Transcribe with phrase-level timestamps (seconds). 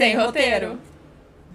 [0.00, 0.80] Sem roteiro.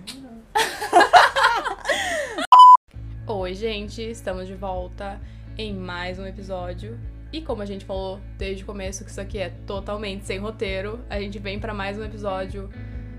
[3.25, 5.19] Oi, gente, estamos de volta
[5.57, 6.99] em mais um episódio.
[7.33, 10.99] E como a gente falou desde o começo que isso aqui é totalmente sem roteiro,
[11.09, 12.69] a gente vem para mais um episódio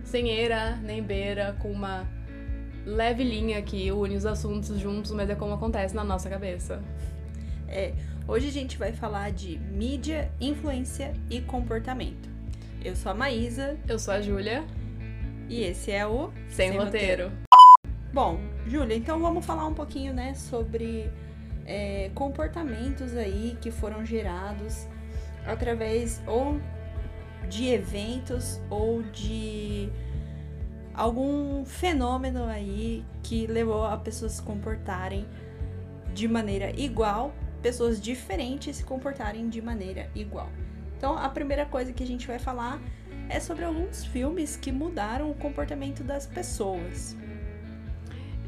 [0.04, 2.06] sem eira nem beira, com uma
[2.84, 6.80] leve linha que une os assuntos juntos, mas é como acontece na nossa cabeça.
[7.66, 7.94] É,
[8.28, 12.28] hoje a gente vai falar de mídia, influência e comportamento.
[12.84, 13.76] Eu sou a Maísa.
[13.88, 14.64] Eu sou a Júlia.
[15.48, 17.24] E esse é o Sem, Sem roteiro.
[17.24, 17.32] roteiro.
[18.12, 21.10] Bom, Júlia, então vamos falar um pouquinho, né, sobre
[21.66, 24.86] é, comportamentos aí que foram gerados
[25.46, 26.60] através ou
[27.48, 29.88] de eventos ou de
[30.94, 35.26] algum fenômeno aí que levou a pessoas se comportarem
[36.14, 40.48] de maneira igual, pessoas diferentes se comportarem de maneira igual.
[40.96, 42.80] Então, a primeira coisa que a gente vai falar
[43.28, 47.16] é sobre alguns filmes que mudaram o comportamento das pessoas.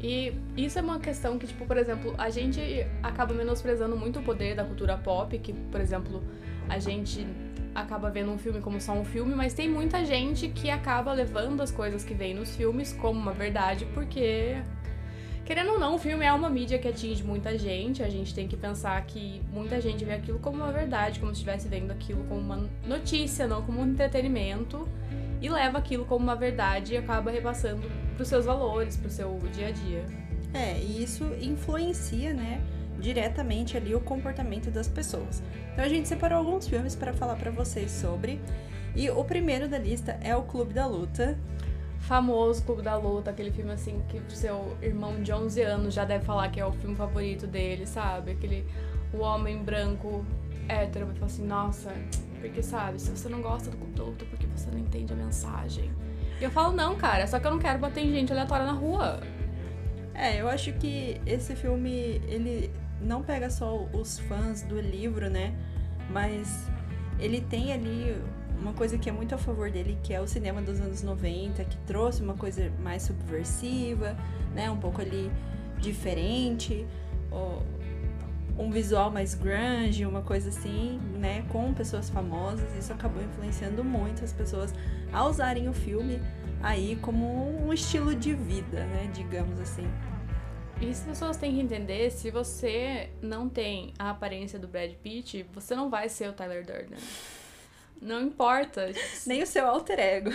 [0.01, 2.61] E isso é uma questão que, tipo, por exemplo, a gente
[3.03, 6.23] acaba menosprezando muito o poder da cultura pop, que, por exemplo,
[6.69, 7.27] a gente
[7.75, 11.61] acaba vendo um filme como só um filme, mas tem muita gente que acaba levando
[11.61, 14.61] as coisas que vem nos filmes como uma verdade, porque
[15.49, 18.03] Querendo ou não, o filme é uma mídia que atinge muita gente.
[18.03, 21.37] A gente tem que pensar que muita gente vê aquilo como uma verdade, como se
[21.41, 24.87] estivesse vendo aquilo como uma notícia, não como um entretenimento.
[25.41, 27.81] E leva aquilo como uma verdade e acaba repassando
[28.13, 30.05] para os seus valores, para o seu dia a dia.
[30.53, 32.61] É, e isso influencia, né,
[32.99, 35.41] diretamente ali o comportamento das pessoas.
[35.73, 38.39] Então a gente separou alguns filmes para falar para vocês sobre.
[38.95, 41.35] E o primeiro da lista é o Clube da Luta,
[41.99, 46.25] famoso Clube da Luta, aquele filme assim que seu irmão de 11 anos já deve
[46.25, 48.31] falar que é o filme favorito dele, sabe?
[48.31, 48.65] Aquele
[49.13, 50.25] o homem branco
[50.67, 51.91] hétero vai falar assim, nossa,
[52.39, 55.15] porque sabe, se você não gosta do Clube da Luta, porque você não entende a
[55.15, 55.91] mensagem.
[56.39, 58.71] E eu falo, não, cara, só que eu não quero bater em gente aleatória na
[58.71, 59.19] rua.
[60.13, 65.53] É, eu acho que esse filme, ele não pega só os fãs do livro, né?
[66.09, 66.69] Mas
[67.19, 68.15] ele tem ali
[68.59, 71.63] uma coisa que é muito a favor dele, que é o cinema dos anos 90,
[71.65, 74.17] que trouxe uma coisa mais subversiva,
[74.53, 75.31] né, um pouco ali
[75.77, 76.85] diferente,
[78.57, 82.67] um visual mais grunge, uma coisa assim, né, com pessoas famosas.
[82.77, 84.73] Isso acabou influenciando muito as pessoas
[85.13, 86.19] a usarem o filme
[86.61, 89.87] aí como um estilo de vida, né, digamos assim.
[90.81, 95.45] E as pessoas têm que entender, se você não tem a aparência do Brad Pitt,
[95.53, 96.97] você não vai ser o Tyler Durden.
[98.01, 98.91] Não importa.
[99.25, 100.31] Nem o seu alter ego.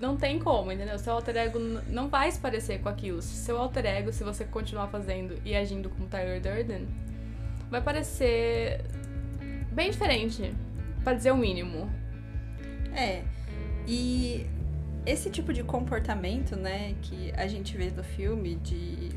[0.00, 0.98] Não tem como, entendeu?
[0.98, 3.20] Seu alter ego não vai se parecer com aquilo.
[3.20, 6.88] Seu alter ego, se você continuar fazendo e agindo como Tyler Durden,
[7.70, 8.82] vai parecer
[9.72, 10.54] bem diferente,
[11.04, 11.90] para dizer o mínimo.
[12.94, 13.22] É.
[13.86, 14.46] E
[15.04, 19.10] esse tipo de comportamento, né, que a gente vê no filme de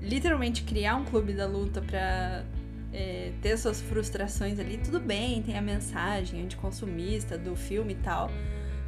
[0.00, 2.44] literalmente criar um clube da luta pra
[2.92, 8.30] é, ter suas frustrações ali, tudo bem, tem a mensagem anticonsumista do filme e tal,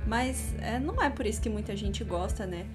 [0.06, 2.66] mas é, não é por isso que muita gente gosta, né?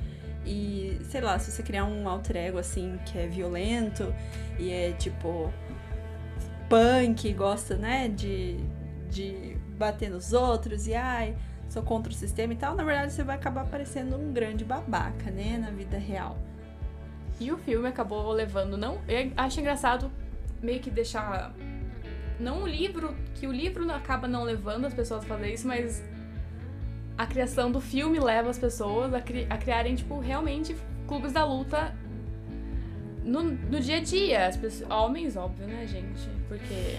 [0.45, 4.13] E sei lá, se você criar um alter ego assim que é violento
[4.57, 5.51] e é tipo
[6.69, 8.57] punk, gosta, né, de,
[9.09, 11.35] de bater nos outros e ai,
[11.69, 15.29] sou contra o sistema e tal, na verdade você vai acabar parecendo um grande babaca,
[15.29, 16.37] né, na vida real.
[17.39, 18.99] E o filme acabou levando, não.
[19.07, 20.09] Eu acho engraçado
[20.61, 21.53] meio que deixar.
[22.39, 26.03] Não o livro, que o livro acaba não levando as pessoas a fazer isso, mas
[27.17, 30.75] a criação do filme leva as pessoas a, cri a criarem, tipo, realmente
[31.07, 31.95] clubes da luta
[33.23, 34.47] no, no dia a dia.
[34.47, 36.29] As pessoas, homens, óbvio, né, gente?
[36.47, 36.97] Porque.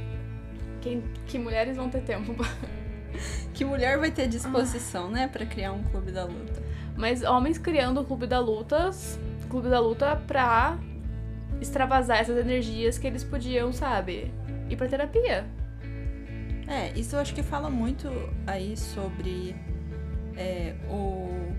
[0.80, 2.34] quem, que mulheres vão ter tempo
[3.52, 5.10] Que mulher vai ter disposição, ah.
[5.10, 6.62] né, para criar um clube da luta?
[6.96, 10.78] Mas homens criando o clube da lutas, clube da luta pra
[11.60, 14.32] extravasar essas energias que eles podiam, sabe,
[14.68, 15.46] ir pra terapia.
[16.66, 18.08] É, isso eu acho que fala muito
[18.46, 19.56] aí sobre
[20.36, 21.54] é, o,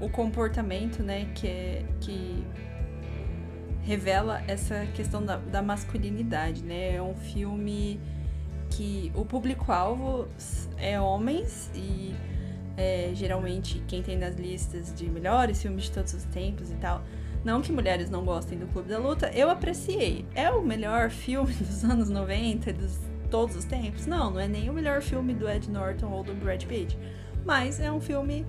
[0.00, 2.44] o comportamento, né, que, é, que
[3.82, 6.96] revela essa questão da, da masculinidade, né?
[6.96, 8.00] É um filme
[8.70, 10.26] que o público-alvo
[10.78, 12.14] é homens e
[12.76, 17.04] é, geralmente quem tem nas listas de melhores filmes de todos os tempos e tal
[17.44, 20.24] não que mulheres não gostem do Clube da Luta, eu apreciei.
[20.34, 22.98] É o melhor filme dos anos 90, dos
[23.30, 24.06] todos os tempos?
[24.06, 26.98] Não, não é nem o melhor filme do Ed Norton ou do Brad Pitt.
[27.44, 28.46] Mas é um filme.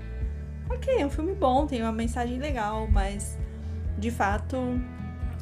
[0.70, 3.38] Ok, é um filme bom, tem uma mensagem legal, mas
[3.98, 4.58] de fato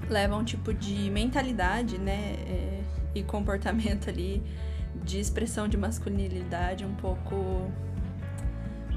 [0.10, 2.36] leva um tipo de mentalidade, né?
[2.48, 2.82] É,
[3.16, 4.42] e comportamento ali
[5.04, 7.72] de expressão de masculinidade um pouco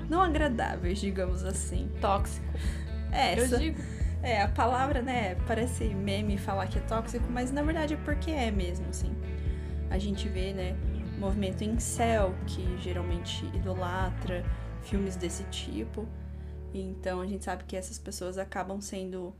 [0.09, 1.91] não agradáveis, digamos assim.
[2.01, 2.47] Tóxico.
[3.13, 3.96] É, Eu digo.
[4.23, 8.31] É, a palavra, né, parece meme falar que é tóxico, mas na verdade é porque
[8.31, 9.15] é mesmo, assim.
[9.91, 10.77] A gente vê, né,
[11.17, 14.45] o movimento incel, que geralmente idolatra
[14.83, 16.07] filmes desse tipo.
[16.75, 19.35] Então a gente sabe que essas pessoas acabam sendo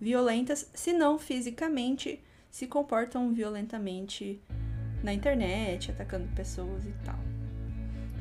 [0.00, 4.40] violentas, se não fisicamente, se comportam violentamente
[5.02, 7.18] na internet, atacando pessoas e tal.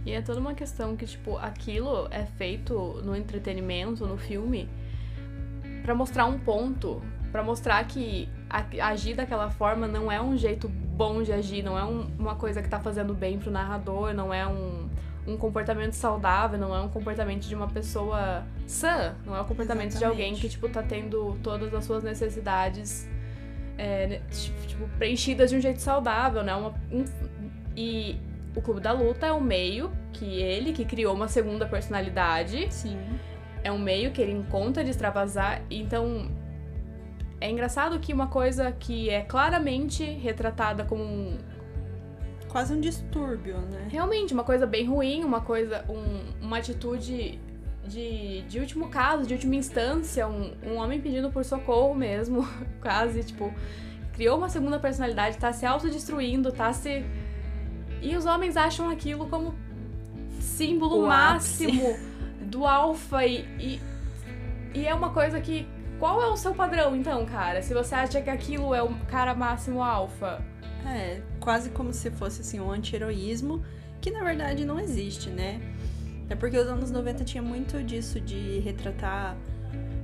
[0.05, 4.69] E é toda uma questão que, tipo, aquilo é feito no entretenimento, no filme,
[5.83, 7.01] pra mostrar um ponto,
[7.31, 8.29] pra mostrar que
[8.81, 12.61] agir daquela forma não é um jeito bom de agir, não é um- uma coisa
[12.61, 14.87] que tá fazendo bem pro narrador, não é um,
[15.27, 19.97] um comportamento saudável, não é um comportamento de uma pessoa sã, não é um comportamento
[19.97, 20.41] de alguém Exatamente.
[20.41, 23.09] que, tipo, tá tendo todas as suas necessidades
[23.75, 24.21] é, né,
[24.67, 26.53] tipo, preenchidas de um jeito saudável, né?
[26.53, 27.05] Uma, um-
[27.75, 28.19] e
[28.55, 32.99] o Clube da Luta é um meio que ele, que criou uma segunda personalidade, Sim.
[33.63, 35.61] É um meio que ele encontra de extravasar.
[35.69, 36.29] Então,
[37.39, 41.37] é engraçado que uma coisa que é claramente retratada como um,
[42.49, 43.87] Quase um distúrbio, né?
[43.89, 47.39] realmente uma coisa bem ruim, uma coisa, um- uma atitude
[47.87, 52.47] de, de último caso, de última instância, um, um homem pedindo por socorro mesmo,
[52.79, 53.51] quase, tipo,
[54.13, 57.03] criou uma segunda personalidade, tá se autodestruindo, tá se.
[58.01, 59.55] E os homens acham aquilo como
[60.39, 61.97] símbolo O máximo
[62.53, 63.81] do alfa e, e.
[64.73, 65.67] E é uma coisa que.
[65.99, 67.61] Qual é o seu padrão, então, cara?
[67.61, 70.41] Se você acha que aquilo é o cara máximo alfa.
[70.85, 73.63] É, quase como se fosse assim um anti-heroísmo,
[74.01, 75.61] que na verdade não existe, né?
[76.29, 79.37] É porque os anos 90 tinha muito disso de retratar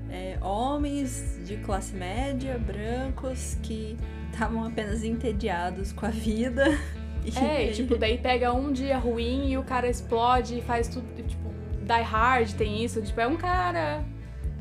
[0.10, 3.98] é, homens de classe média, brancos, que
[4.32, 6.66] estavam apenas entediados com a vida.
[7.36, 11.06] É, e, tipo, daí pega um dia ruim e o cara explode e faz tudo,
[11.22, 11.49] tipo,
[11.90, 14.06] Die Hard tem isso, tipo, é um cara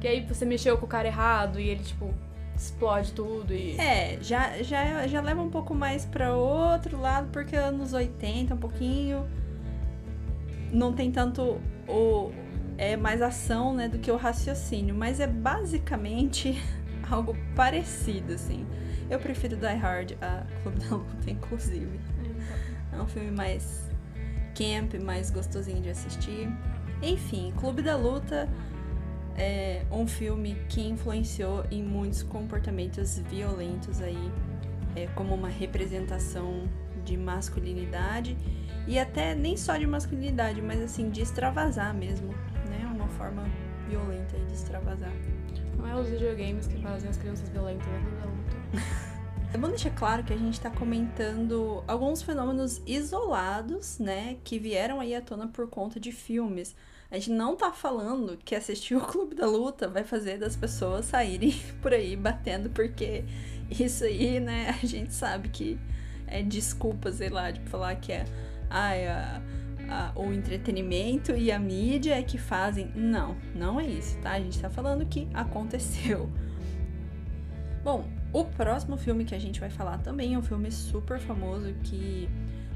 [0.01, 2.15] que aí você mexeu com o cara errado e ele, tipo,
[2.57, 3.79] explode tudo e...
[3.79, 8.59] É, já, já, já leva um pouco mais pra outro lado, porque anos 80, um
[8.59, 9.29] pouquinho.
[10.73, 12.33] Não tem tanto o.
[12.79, 14.95] É mais ação, né, do que o raciocínio.
[14.95, 16.63] Mas é basicamente
[17.11, 18.67] algo parecido, assim.
[19.11, 22.01] Eu prefiro Die Hard a Clube da Luta, inclusive.
[22.93, 23.89] É um filme mais
[24.55, 26.49] camp, mais gostosinho de assistir.
[27.03, 28.49] Enfim, Clube da Luta
[29.37, 34.33] é um filme que influenciou em muitos comportamentos violentos aí,
[34.97, 36.69] é, como uma representação
[37.05, 38.37] de masculinidade
[38.87, 42.29] e até nem só de masculinidade, mas assim de extravasar mesmo,
[42.69, 42.91] né?
[42.93, 43.45] Uma forma
[43.89, 45.13] violenta aí de extravasar.
[45.77, 49.07] Não é os videogames que fazem as crianças violentas, é tudo da luta.
[49.53, 55.01] É bom deixar claro que a gente está comentando alguns fenômenos isolados, né, que vieram
[55.01, 56.77] aí à tona por conta de filmes.
[57.11, 61.07] A gente não tá falando que assistir o Clube da Luta vai fazer das pessoas
[61.07, 63.25] saírem por aí batendo, porque
[63.71, 65.79] isso aí, né, a gente sabe que
[66.27, 68.27] é desculpa, sei lá, de falar que é
[68.69, 69.41] ai, a-
[69.89, 72.93] a- o entretenimento e a mídia é que fazem.
[72.95, 74.33] Não, não é isso, tá?
[74.33, 76.31] A gente tá falando que aconteceu.
[77.83, 81.73] Bom, o próximo filme que a gente vai falar também é um filme super famoso
[81.85, 82.29] que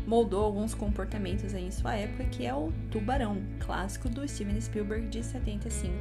[0.06, 5.22] moldou alguns comportamentos em sua época, que é o Tubarão, clássico do Steven Spielberg de
[5.22, 5.94] 75.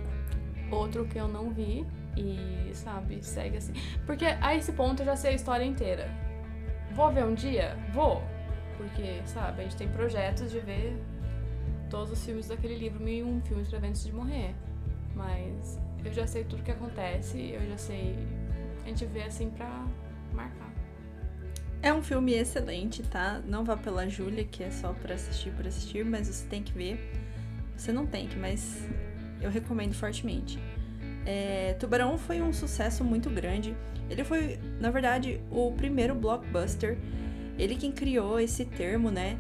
[0.72, 1.86] Outro que eu não vi
[2.18, 3.74] e, sabe, segue assim.
[4.06, 6.10] Porque a esse ponto eu já sei a história inteira.
[6.94, 7.78] Vou ver um dia?
[7.94, 8.22] Vou.
[8.78, 10.98] Porque, sabe, a gente tem projetos de ver
[11.90, 14.56] todos os filmes daquele livro, Mil e um filmes pra antes de morrer.
[15.14, 18.16] Mas eu já sei tudo que acontece, eu já sei.
[18.84, 19.86] A gente vê assim pra
[20.34, 20.72] marcar.
[21.84, 23.42] É um filme excelente, tá?
[23.46, 26.72] Não vá pela Júlia, que é só pra assistir por assistir, mas você tem que
[26.74, 27.00] ver.
[27.76, 28.88] Você não tem que, mas
[29.42, 30.60] eu recomendo fortemente.
[31.26, 33.76] É, Tubarão foi um sucesso muito grande.
[34.10, 36.98] Ele foi, na verdade, o primeiro blockbuster.
[37.58, 39.40] Ele quem criou esse termo, né?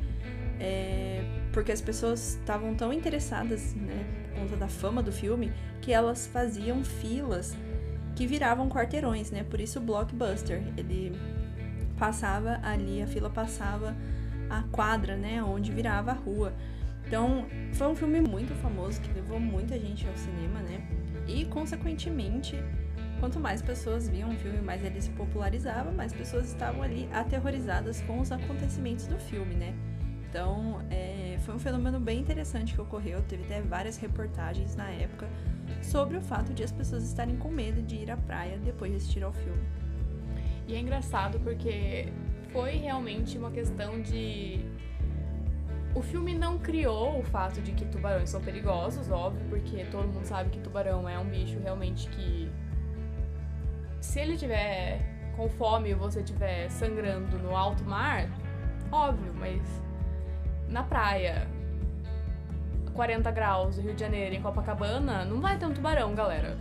[0.59, 5.91] É, porque as pessoas estavam tão interessadas, né, por conta da fama do filme, que
[5.91, 7.55] elas faziam filas
[8.15, 9.43] que viravam quarteirões, né?
[9.43, 10.63] Por isso o blockbuster.
[10.77, 11.17] Ele
[11.97, 13.95] passava ali, a fila passava
[14.49, 16.53] a quadra, né, onde virava a rua.
[17.07, 20.81] Então, foi um filme muito famoso que levou muita gente ao cinema, né?
[21.27, 22.55] E consequentemente,
[23.19, 28.01] quanto mais pessoas viam o filme, mais ele se popularizava, mais pessoas estavam ali aterrorizadas
[28.01, 29.73] com os acontecimentos do filme, né?
[30.31, 33.21] Então, é, foi um fenômeno bem interessante que ocorreu.
[33.23, 35.27] Teve até várias reportagens na época
[35.83, 38.97] sobre o fato de as pessoas estarem com medo de ir à praia depois de
[38.97, 39.61] assistir ao filme.
[40.69, 42.07] E é engraçado porque
[42.53, 44.65] foi realmente uma questão de
[45.93, 50.23] o filme não criou o fato de que tubarões são perigosos, óbvio, porque todo mundo
[50.23, 52.49] sabe que tubarão é um bicho realmente que.
[53.99, 55.01] Se ele tiver
[55.35, 58.29] com fome e você estiver sangrando no alto mar,
[58.89, 59.61] óbvio, mas
[60.71, 61.47] na praia,
[62.93, 66.57] 40 graus do Rio de Janeiro, em Copacabana, não vai ter um tubarão, galera.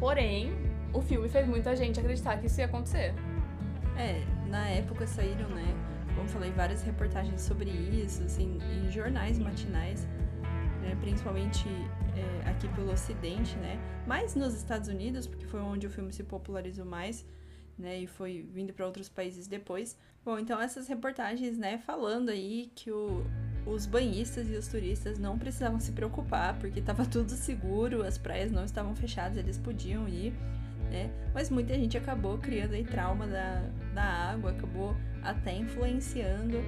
[0.00, 0.52] Porém,
[0.92, 3.14] o filme fez muita gente acreditar que isso ia acontecer.
[3.96, 5.66] É, na época saíram, né?
[6.14, 10.06] Como falei, várias reportagens sobre isso, assim, em jornais matinais,
[10.82, 11.66] né, principalmente
[12.16, 13.78] é, aqui pelo Ocidente, né?
[14.06, 17.24] Mas nos Estados Unidos, porque foi onde o filme se popularizou mais,
[17.78, 17.98] né?
[17.98, 19.96] E foi vindo para outros países depois.
[20.24, 23.24] Bom, então essas reportagens, né, falando aí que o,
[23.66, 28.52] os banhistas e os turistas não precisavam se preocupar, porque estava tudo seguro, as praias
[28.52, 30.32] não estavam fechadas, eles podiam ir,
[30.92, 31.10] né?
[31.34, 36.58] Mas muita gente acabou criando aí trauma da, da água, acabou até influenciando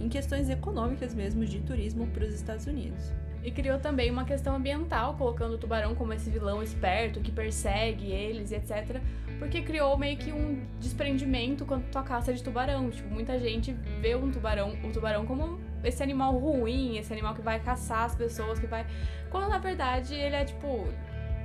[0.00, 3.12] em questões econômicas mesmo de turismo para os Estados Unidos.
[3.42, 8.10] E criou também uma questão ambiental, colocando o tubarão como esse vilão esperto que persegue
[8.10, 9.00] eles e etc.
[9.38, 12.90] Porque criou meio que um desprendimento quanto à caça de tubarão.
[12.90, 17.40] Tipo, muita gente vê um tubarão, o tubarão como esse animal ruim, esse animal que
[17.40, 18.84] vai caçar as pessoas, que vai.
[19.30, 20.86] Quando na verdade ele é, tipo,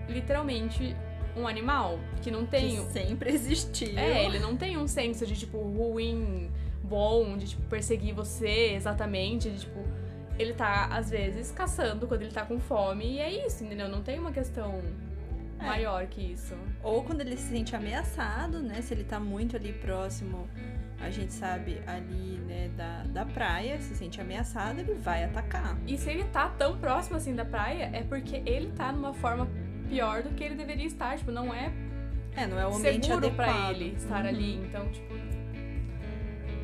[0.09, 0.95] literalmente
[1.35, 2.77] um animal que não tem.
[2.77, 3.97] Que sempre existiu.
[3.97, 6.49] É, ele não tem um senso de, tipo, ruim,
[6.83, 9.79] bom, de, tipo, perseguir você exatamente, de, tipo.
[10.37, 13.87] Ele tá, às vezes, caçando quando ele tá com fome, e é isso, entendeu?
[13.87, 14.81] Não tem uma questão
[15.59, 15.65] é.
[15.65, 16.55] maior que isso.
[16.81, 18.81] Ou quando ele se sente ameaçado, né?
[18.81, 20.47] Se ele tá muito ali próximo,
[20.99, 25.77] a gente sabe, ali, né, da, da praia, se sente ameaçado, ele vai atacar.
[25.85, 29.47] E se ele tá tão próximo assim da praia, é porque ele tá numa forma
[29.89, 31.17] pior do que ele deveria estar.
[31.17, 31.71] Tipo, não é.
[32.35, 33.51] É, não é o ambiente seguro adequado.
[33.51, 34.29] pra ele estar uhum.
[34.29, 34.55] ali.
[34.55, 35.13] Então, tipo.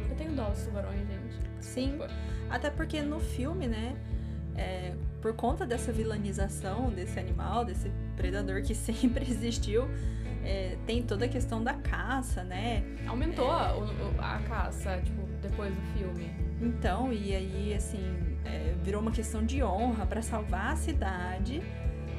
[0.10, 1.40] Eu tenho dó dos tubarões, gente.
[1.60, 1.92] Sim.
[1.92, 2.04] Tipo,
[2.50, 3.96] Até porque no filme, né?
[4.56, 9.88] É, por conta dessa vilanização desse animal, desse predador que sempre existiu,
[10.44, 12.84] é, tem toda a questão da caça, né?
[13.08, 14.20] Aumentou é...
[14.20, 16.32] a, a, caça, tipo, depois do filme.
[16.62, 21.62] Então, e aí, assim, é, virou uma questão de honra para salvar a cidade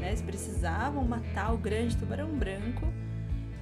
[0.00, 0.08] né?
[0.08, 2.86] Eles precisavam matar o grande tubarão branco.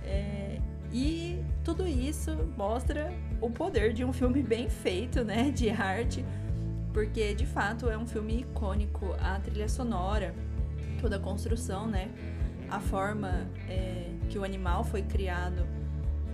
[0.04, 0.58] É,
[0.90, 5.50] e tudo isso mostra o poder de um filme bem feito, né?
[5.50, 6.24] De arte.
[6.98, 9.14] Porque de fato é um filme icônico.
[9.20, 10.34] A trilha sonora,
[11.00, 12.10] toda a construção, né?
[12.68, 15.64] A forma é, que o animal foi criado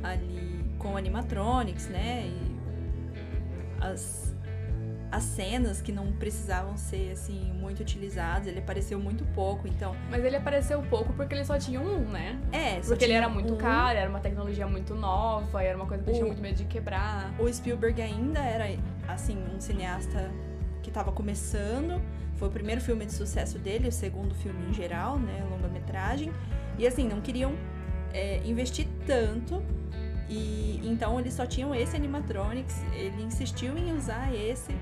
[0.02, 2.28] ali com animatronics, né?
[2.28, 2.54] E
[3.78, 4.34] as
[5.12, 9.94] as cenas que não precisavam ser assim muito utilizadas, ele apareceu muito pouco, então.
[10.10, 12.40] Mas ele apareceu pouco porque ele só tinha um, né?
[12.50, 13.56] É, porque ele era muito um.
[13.58, 16.64] caro, era uma tecnologia muito nova, era uma coisa que eu tinha muito medo de
[16.64, 17.32] quebrar.
[17.38, 20.32] O Spielberg ainda era assim um cineasta
[20.84, 22.00] que estava começando,
[22.36, 26.30] foi o primeiro filme de sucesso dele, o segundo filme em geral, né, longa-metragem,
[26.78, 27.54] e assim não queriam
[28.12, 29.62] é, investir tanto.
[30.28, 34.72] E então eles só tinham esse animatronics, ele insistiu em usar esse.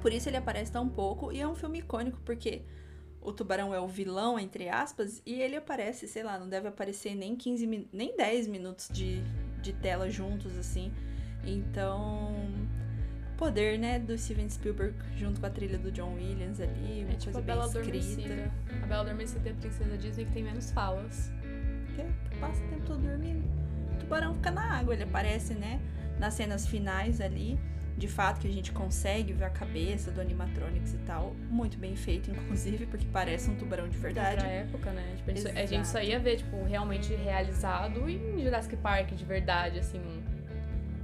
[0.00, 1.32] Por isso ele aparece tão pouco.
[1.32, 2.62] E é um filme icônico porque
[3.20, 7.14] o tubarão é o vilão, entre aspas, e ele aparece, sei lá, não deve aparecer
[7.14, 9.22] nem 15 nem 10 minutos de,
[9.62, 10.92] de tela juntos, assim.
[11.46, 12.34] Então,
[13.36, 17.16] poder, né, do Steven Spielberg junto com a trilha do John Williams ali, uma é
[17.16, 17.88] tipo coisa a bem Bela escrita.
[17.88, 18.52] Adormecida.
[18.82, 21.32] A Bela Adormecida é a princesa Disney que tem menos falas.
[21.94, 23.44] Que passa o tempo todo dormindo.
[23.94, 25.80] O tubarão fica na água, ele aparece, né,
[26.18, 27.58] nas cenas finais ali
[27.96, 31.94] de fato que a gente consegue ver a cabeça do animatronics e tal, muito bem
[31.94, 34.42] feito, inclusive, porque parece um tubarão de verdade.
[34.42, 35.14] Na época, né?
[35.16, 40.00] Tipo, a gente só ia ver, tipo, realmente realizado em Jurassic Park de verdade, assim,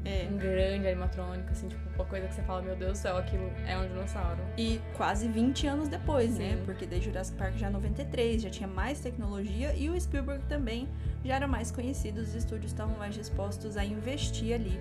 [0.04, 0.28] é.
[0.30, 3.50] um grande animatrônico, assim, tipo, uma coisa que você fala, meu Deus do céu, aquilo
[3.66, 4.40] é um dinossauro.
[4.56, 6.50] E quase 20 anos depois, né?
[6.50, 6.56] Sim.
[6.56, 6.62] né?
[6.64, 10.88] Porque desde Jurassic Park já 93, já tinha mais tecnologia e o Spielberg também
[11.24, 14.80] já era mais conhecido, os estúdios estavam mais dispostos a investir ali.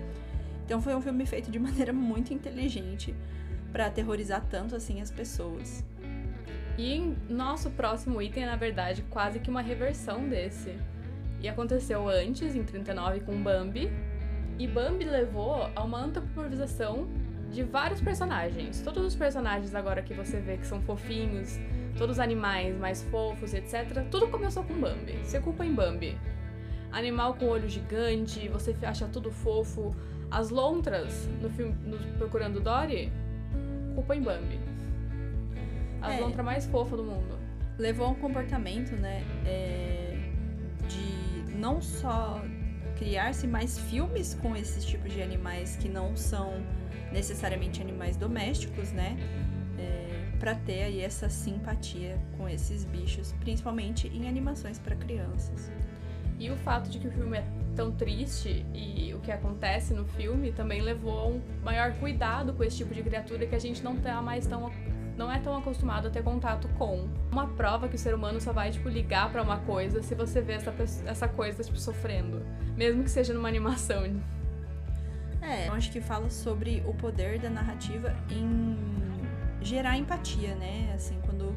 [0.64, 3.14] Então foi um filme feito de maneira muito inteligente
[3.72, 5.84] para aterrorizar tanto assim as pessoas.
[6.78, 10.74] E nosso próximo item é, na verdade, quase que uma reversão desse.
[11.40, 13.90] E aconteceu antes, em 39, com Bambi.
[14.60, 17.08] E Bambi levou a uma antropomorfização
[17.50, 18.82] de vários personagens.
[18.82, 21.58] Todos os personagens agora que você vê que são fofinhos,
[21.96, 24.04] todos os animais mais fofos, etc.
[24.10, 25.16] Tudo começou com Bambi.
[25.24, 26.14] Você culpa em Bambi.
[26.92, 29.96] Animal com olho gigante, você acha tudo fofo.
[30.30, 33.10] As lontras no filme no Procurando Dory,
[33.94, 34.60] culpa em Bambi.
[36.02, 37.38] As é, lontras mais fofas do mundo.
[37.78, 39.24] Levou a um comportamento, né?
[39.46, 40.18] É,
[40.86, 42.42] de não só
[43.00, 46.52] criar-se mais filmes com esses tipos de animais que não são
[47.10, 49.16] necessariamente animais domésticos, né?
[49.78, 55.72] É, para ter aí essa simpatia com esses bichos, principalmente em animações para crianças.
[56.38, 60.04] E o fato de que o filme é tão triste e o que acontece no
[60.04, 63.82] filme também levou a um maior cuidado com esse tipo de criatura que a gente
[63.82, 64.70] não tá mais tão
[65.20, 67.06] não é tão acostumado a ter contato com.
[67.30, 70.40] Uma prova que o ser humano só vai, tipo, ligar para uma coisa se você
[70.40, 70.74] vê essa,
[71.04, 72.42] essa coisa, tipo, sofrendo.
[72.74, 74.02] Mesmo que seja numa animação.
[75.42, 78.78] É, eu acho que fala sobre o poder da narrativa em
[79.60, 80.90] gerar empatia, né?
[80.94, 81.54] Assim, quando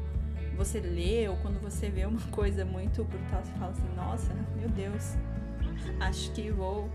[0.58, 4.68] você lê ou quando você vê uma coisa muito brutal, você fala assim, nossa, meu
[4.68, 5.16] Deus,
[6.00, 6.90] acho que vou.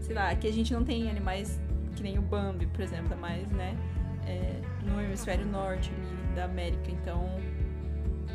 [0.00, 1.60] Sei lá, aqui a gente não tem animais
[1.94, 3.76] que nem o Bambi, por exemplo, é mais, né?
[4.26, 5.90] É, no hemisfério norte
[6.34, 7.28] da América, então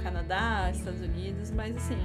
[0.01, 1.97] Canadá, Estados Unidos, mas assim,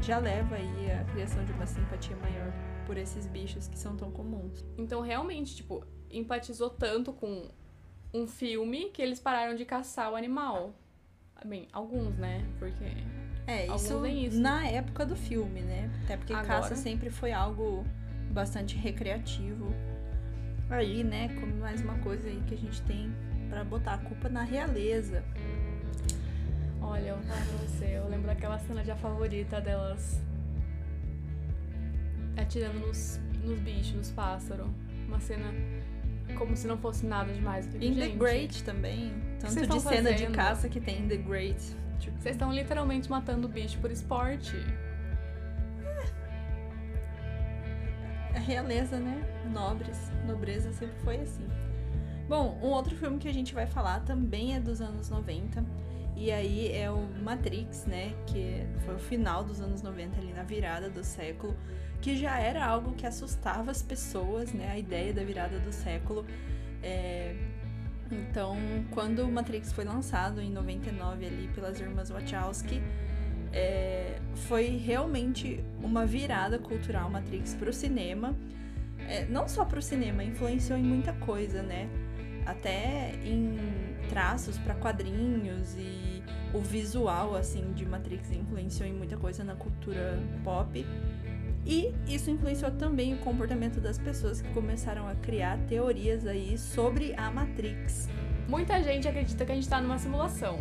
[0.00, 2.52] já leva aí a criação de uma simpatia maior
[2.86, 4.64] por esses bichos que são tão comuns.
[4.76, 7.48] Então, realmente, tipo, empatizou tanto com
[8.14, 10.74] um filme que eles pararam de caçar o animal.
[11.44, 12.44] Bem, alguns, né?
[12.58, 12.84] Porque.
[13.46, 15.90] É, isso, isso, na época do filme, né?
[16.04, 16.46] Até porque Agora...
[16.46, 17.84] caça sempre foi algo
[18.30, 19.72] bastante recreativo.
[20.70, 23.10] Aí, né, como mais uma coisa aí que a gente tem
[23.48, 25.22] para botar a culpa na realeza.
[26.80, 30.20] Olha, eu falo pra você, eu lembro daquela cena de a favorita delas
[32.36, 34.68] atirando nos, nos bichos, nos pássaros.
[35.06, 35.52] Uma cena
[36.36, 37.66] como se não fosse nada demais.
[37.66, 39.12] Fico, In The Great também.
[39.40, 41.60] Tanto de cena de caça que tem in The Great.
[41.98, 42.18] Tipo...
[42.18, 44.56] Vocês estão literalmente matando o bicho por esporte.
[48.34, 48.36] É.
[48.36, 49.22] A realeza, né?
[49.52, 50.12] Nobres.
[50.26, 51.46] Nobreza sempre foi assim.
[52.28, 55.64] Bom, um outro filme que a gente vai falar também é dos anos 90.
[56.14, 58.12] E aí é o Matrix, né?
[58.26, 61.56] Que foi o final dos anos 90, ali na virada do século.
[62.02, 64.70] Que já era algo que assustava as pessoas, né?
[64.70, 66.26] A ideia da virada do século.
[66.82, 67.34] É...
[68.10, 68.56] Então,
[68.90, 72.82] quando o Matrix foi lançado em 99 ali pelas irmãs Wachowski,
[73.54, 74.18] é...
[74.34, 78.36] foi realmente uma virada cultural Matrix para o cinema.
[79.08, 81.88] É, não só para o cinema, influenciou em muita coisa, né?
[82.48, 83.58] Até em
[84.08, 86.22] traços para quadrinhos e
[86.54, 90.84] o visual assim de Matrix influenciou em muita coisa na cultura pop.
[91.66, 97.12] E isso influenciou também o comportamento das pessoas que começaram a criar teorias aí sobre
[97.14, 98.08] a Matrix.
[98.48, 100.60] Muita gente acredita que a gente está numa simulação.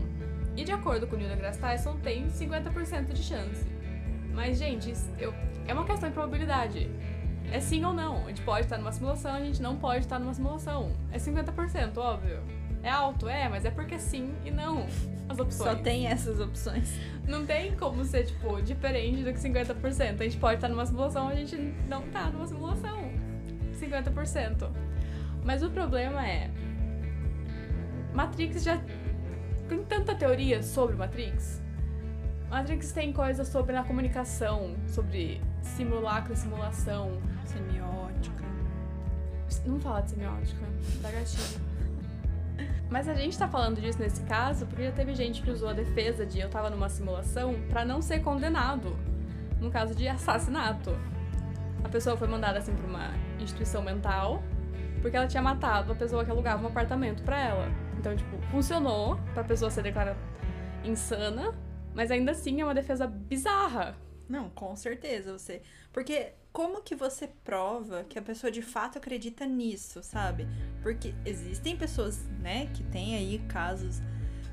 [0.58, 3.66] E de acordo com Neil deGrasse Tyson, tem 50% de chance.
[4.34, 5.34] Mas, gente, eu,
[5.66, 6.90] é uma questão de probabilidade.
[7.52, 8.26] É sim ou não.
[8.26, 10.92] A gente pode estar numa simulação, a gente não pode estar numa simulação.
[11.12, 12.40] É 50%, óbvio.
[12.84, 14.86] É alto, é, mas é porque sim e não.
[15.30, 15.78] As opções.
[15.78, 16.94] Só tem essas opções.
[17.28, 20.22] Não tem como ser, tipo, diferente do que 50%.
[20.22, 21.58] A gente pode estar numa simulação, a gente
[21.90, 23.12] não tá numa simulação.
[23.74, 24.70] 50%.
[25.44, 26.50] Mas o problema é.
[28.14, 28.82] Matrix já.
[29.68, 31.62] Tem tanta teoria sobre Matrix.
[32.50, 37.12] Matrix tem coisas sobre a comunicação, sobre simulacro e simulação,
[37.46, 38.46] Semiótica.
[39.66, 40.66] Não fala de semiótica,
[41.02, 41.62] da gatinha.
[42.90, 45.74] Mas a gente tá falando disso nesse caso porque já teve gente que usou a
[45.74, 48.96] defesa de eu tava numa simulação para não ser condenado.
[49.60, 50.92] No caso de assassinato.
[51.84, 54.42] A pessoa foi mandada assim pra uma instituição mental
[55.02, 57.72] porque ela tinha matado a pessoa que alugava um apartamento para ela.
[57.98, 60.18] Então, tipo, funcionou pra pessoa ser declarada
[60.84, 61.54] insana,
[61.98, 63.98] mas ainda assim é uma defesa bizarra.
[64.30, 65.64] Não, com certeza você.
[65.92, 70.48] Porque como que você prova que a pessoa de fato acredita nisso, sabe?
[70.84, 74.00] Porque existem pessoas, né, que têm aí casos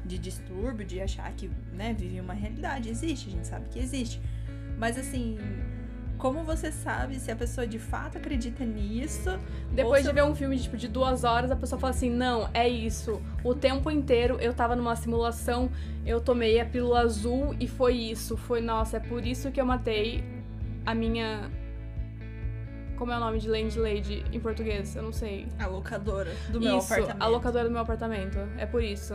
[0.06, 2.88] de distúrbio, de achar que, né, vivem uma realidade.
[2.88, 4.22] Existe, a gente sabe que existe.
[4.78, 5.36] Mas assim,
[6.24, 9.38] como você sabe se a pessoa de fato acredita nisso?
[9.70, 10.14] Depois de se...
[10.14, 13.20] ver um filme tipo, de duas horas, a pessoa fala assim: não, é isso.
[13.44, 15.70] O tempo inteiro eu tava numa simulação,
[16.06, 18.38] eu tomei a pílula azul e foi isso.
[18.38, 20.24] Foi, nossa, é por isso que eu matei
[20.86, 21.50] a minha
[22.96, 24.96] como é o nome de landlady em português?
[24.96, 25.46] Eu não sei.
[25.58, 27.22] A locadora do meu isso, apartamento.
[27.22, 28.38] A locadora do meu apartamento.
[28.56, 29.14] É por isso.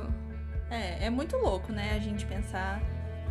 [0.69, 1.95] É, é muito louco, né?
[1.95, 2.79] A gente pensar.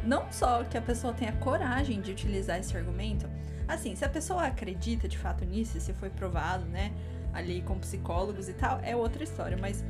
[0.03, 3.29] Não só que a pessoa tenha coragem de utilizar esse argumento.
[3.69, 6.91] Assim, se a pessoa acredita de fato nisso, se foi provado, né?
[7.35, 9.59] Ali com psicólogos e tal, é outra história.
[9.61, 9.85] Mas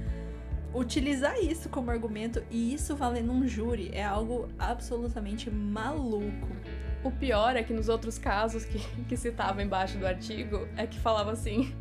[0.74, 6.48] utilizar isso como argumento e isso valendo um júri é algo absolutamente maluco.
[7.04, 10.98] O pior é que nos outros casos que, que citava embaixo do artigo é que
[10.98, 11.72] falava assim.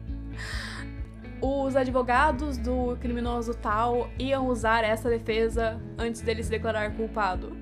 [1.42, 7.56] Os advogados do criminoso tal iam usar essa defesa antes dele se declarar culpado.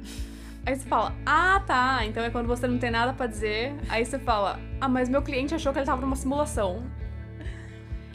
[0.66, 2.06] Aí você fala, ah, tá.
[2.06, 3.76] Então é quando você não tem nada pra dizer.
[3.88, 6.84] Aí você fala, ah, mas meu cliente achou que ele tava numa simulação.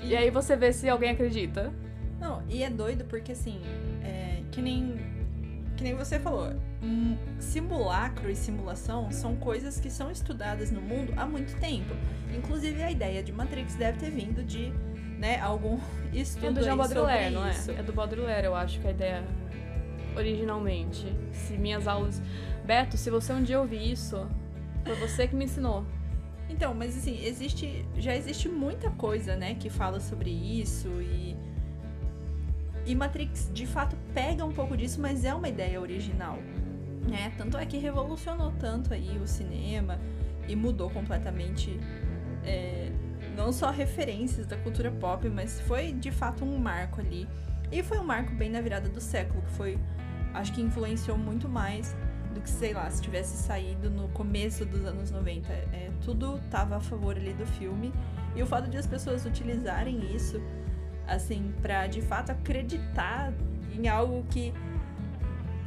[0.03, 1.73] E, e aí você vê se alguém acredita.
[2.19, 3.61] Não, e é doido porque assim,
[4.03, 4.99] é, que nem.
[5.77, 11.15] Que nem você falou, um simulacro e simulação são coisas que são estudadas no mundo
[11.17, 11.95] há muito tempo.
[12.37, 14.71] Inclusive a ideia de Matrix deve ter vindo de
[15.19, 15.79] né, algum
[16.13, 17.51] estudo É do Jean Baudrillard, não é?
[17.53, 17.71] isso.
[17.71, 19.25] É do Baudrillard, eu acho que a ideia
[20.17, 21.07] originalmente.
[21.33, 22.23] Se minhas aulas...
[22.65, 24.29] Beto, se você um dia ouvir isso,
[24.85, 25.85] foi você que me ensinou.
[26.49, 31.37] Então, mas assim, existe, já existe muita coisa, né, que fala sobre isso e
[32.87, 36.39] e Matrix de fato pega um pouco disso, mas é uma ideia original,
[37.09, 37.33] né?
[37.37, 40.01] Tanto é que revolucionou tanto aí o cinema
[40.49, 41.79] e mudou completamente
[42.45, 42.91] é,
[43.37, 47.29] não só referências da cultura pop, mas foi de fato um marco ali.
[47.71, 49.79] E foi um marco bem na virada do século, que foi
[50.35, 51.95] acho que influenciou muito mais
[52.33, 55.53] do que, sei lá, se tivesse saído no começo dos anos 90.
[55.53, 57.93] É, tudo tava a favor ali do filme.
[58.35, 60.41] E o fato de as pessoas utilizarem isso,
[61.07, 63.33] assim, pra de fato acreditar
[63.75, 64.53] em algo que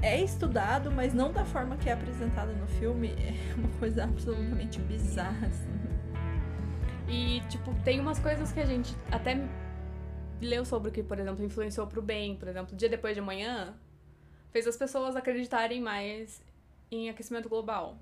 [0.01, 4.79] é estudado, mas não da forma que é apresentada no filme, é uma coisa absolutamente
[4.81, 5.73] bizarra, assim.
[7.07, 9.45] E, tipo, tem umas coisas que a gente até
[10.41, 12.35] leu sobre que, por exemplo, influenciou pro bem.
[12.35, 13.73] Por exemplo, dia depois de amanhã
[14.53, 16.41] fez as pessoas acreditarem mais
[16.91, 17.97] em aquecimento global.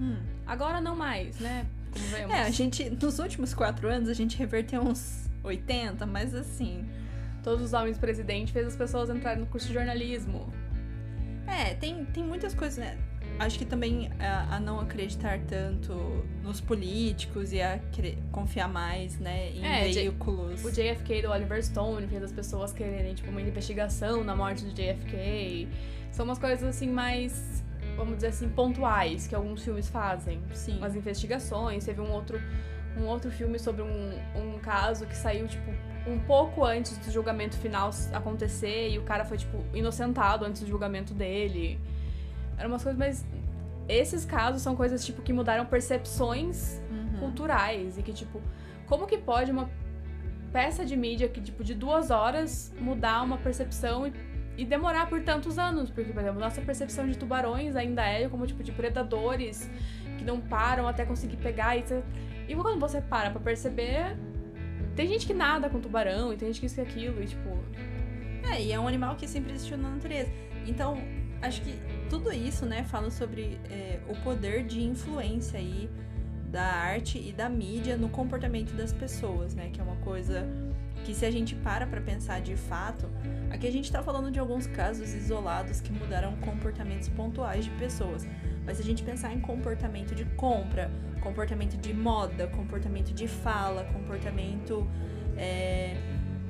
[0.00, 0.20] Hum.
[0.44, 1.64] Agora não mais, né?
[1.92, 2.34] Como vemos.
[2.34, 6.84] É, a gente, nos últimos quatro anos, a gente reverteu uns 80, mas assim.
[7.42, 10.52] Todos os homens presidente fez as pessoas entrarem no curso de jornalismo.
[11.46, 12.98] É, tem, tem muitas coisas, né?
[13.38, 15.92] Acho que também a, a não acreditar tanto
[16.42, 17.80] nos políticos e a
[18.30, 20.64] confiar mais, né, em É, J- veículos.
[20.64, 24.70] O JFK do Oliver Stone fez as pessoas quererem, tipo, uma investigação na morte do
[24.72, 25.68] JFK.
[26.12, 27.64] São umas coisas, assim, mais,
[27.96, 30.40] vamos dizer assim, pontuais que alguns filmes fazem.
[30.52, 30.78] Sim.
[30.78, 31.84] Umas investigações.
[31.84, 32.40] Teve um outro,
[32.96, 35.72] um outro filme sobre um, um caso que saiu, tipo,
[36.06, 40.68] um pouco antes do julgamento final acontecer e o cara foi, tipo, inocentado antes do
[40.68, 41.80] julgamento dele.
[42.58, 43.24] Eram umas coisas, mas
[43.88, 47.18] esses casos são coisas, tipo, que mudaram percepções Uhum.
[47.20, 48.40] culturais e que, tipo,
[48.86, 49.68] como que pode uma
[50.52, 54.12] peça de mídia que, tipo, de duas horas mudar uma percepção e,
[54.56, 55.90] e demorar por tantos anos?
[55.90, 59.70] Porque, por exemplo, nossa percepção de tubarões ainda é como, tipo, de predadores
[60.18, 62.02] que não param até conseguir pegar e você...
[62.48, 64.16] E quando você para pra perceber,
[64.94, 67.48] tem gente que nada com tubarão e tem gente que isso e aquilo e, tipo...
[68.52, 70.30] É, e é um animal que sempre existiu na natureza.
[70.66, 70.98] Então,
[71.40, 71.74] acho que
[72.14, 75.90] tudo isso, né, fala sobre é, o poder de influência aí
[76.48, 79.70] da arte e da mídia no comportamento das pessoas, né?
[79.72, 80.46] Que é uma coisa
[81.04, 83.10] que se a gente para pra pensar de fato,
[83.50, 88.24] aqui a gente tá falando de alguns casos isolados que mudaram comportamentos pontuais de pessoas.
[88.64, 93.82] Mas se a gente pensar em comportamento de compra, comportamento de moda, comportamento de fala,
[93.92, 94.88] comportamento
[95.36, 95.96] é,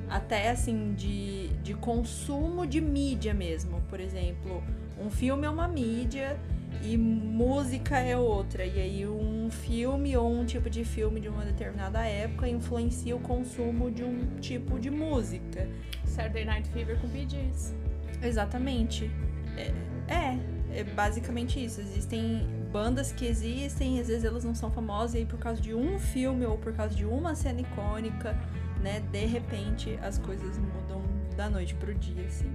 [0.07, 3.81] até assim de, de consumo de mídia mesmo.
[3.89, 4.63] Por exemplo,
[4.99, 6.39] um filme é uma mídia
[6.81, 8.65] e música é outra.
[8.65, 13.19] E aí um filme ou um tipo de filme de uma determinada época influencia o
[13.19, 15.67] consumo de um tipo de música.
[16.05, 17.73] Saturday Night Fever com Bee Gees.
[18.21, 19.09] Exatamente.
[19.57, 19.71] É,
[20.13, 21.81] é, é basicamente isso.
[21.81, 25.73] Existem bandas que existem, às vezes elas não são famosas, e aí por causa de
[25.73, 28.37] um filme ou por causa de uma cena icônica,
[28.81, 31.01] né, de repente as coisas mudam
[31.37, 32.51] da noite pro dia, assim.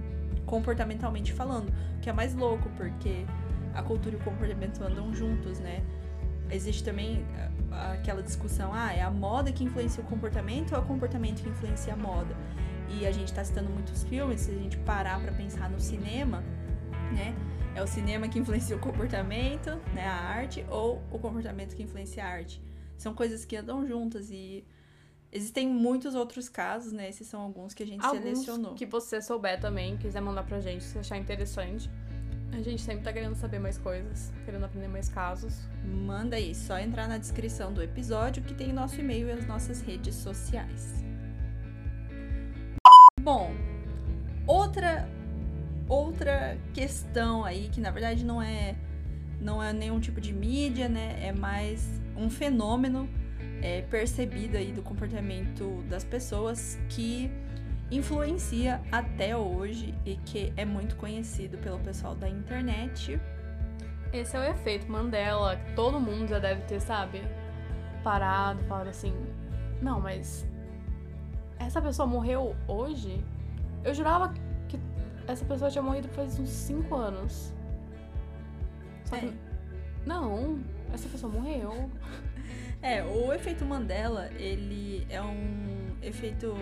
[0.51, 3.25] Comportamentalmente falando, que é mais louco, porque
[3.73, 5.81] a cultura e o comportamento andam juntos, né?
[6.49, 7.25] Existe também
[7.71, 11.41] ah, aquela discussão, ah, é a moda que influencia o comportamento ou é o comportamento
[11.41, 12.35] que influencia a moda?
[12.89, 16.43] E a gente tá citando muitos filmes, se a gente parar pra pensar no cinema,
[17.13, 17.33] né?
[17.73, 22.25] É o cinema que influencia o comportamento, né, a arte, ou o comportamento que influencia
[22.25, 22.61] a arte.
[22.97, 24.65] São coisas que andam juntas e
[25.31, 27.09] existem muitos outros casos, né?
[27.09, 28.73] Esses são alguns que a gente Alguns selecionou.
[28.73, 31.89] que você souber também, quiser mandar pra gente, se achar interessante.
[32.53, 35.53] A gente sempre tá querendo saber mais coisas, querendo aprender mais casos.
[35.85, 39.81] Manda aí, só entrar na descrição do episódio que tem nosso e-mail e as nossas
[39.81, 41.01] redes sociais.
[43.21, 43.51] Bom,
[44.45, 45.07] outra
[45.87, 48.75] outra questão aí que na verdade não é
[49.39, 51.17] não é nenhum tipo de mídia, né?
[51.21, 53.09] É mais um fenômeno
[53.61, 57.31] é, percebido aí do comportamento das pessoas que
[57.91, 63.19] influencia até hoje e que é muito conhecido pelo pessoal da internet.
[64.13, 67.21] Esse é o efeito Mandela, que todo mundo já deve ter, sabe?
[68.03, 69.13] Parado, falado assim:
[69.81, 70.45] Não, mas.
[71.59, 73.23] Essa pessoa morreu hoje?
[73.83, 74.33] Eu jurava
[74.67, 74.79] que
[75.27, 77.53] essa pessoa tinha morrido faz uns 5 anos.
[79.05, 79.33] Só que- É.
[80.05, 80.59] Não,
[80.93, 81.89] essa pessoa morreu.
[82.81, 86.55] É, o efeito Mandela, ele é um efeito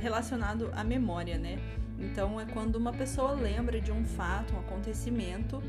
[0.00, 1.58] relacionado à memória, né?
[1.98, 5.62] Então é quando uma pessoa lembra de um fato, um acontecimento,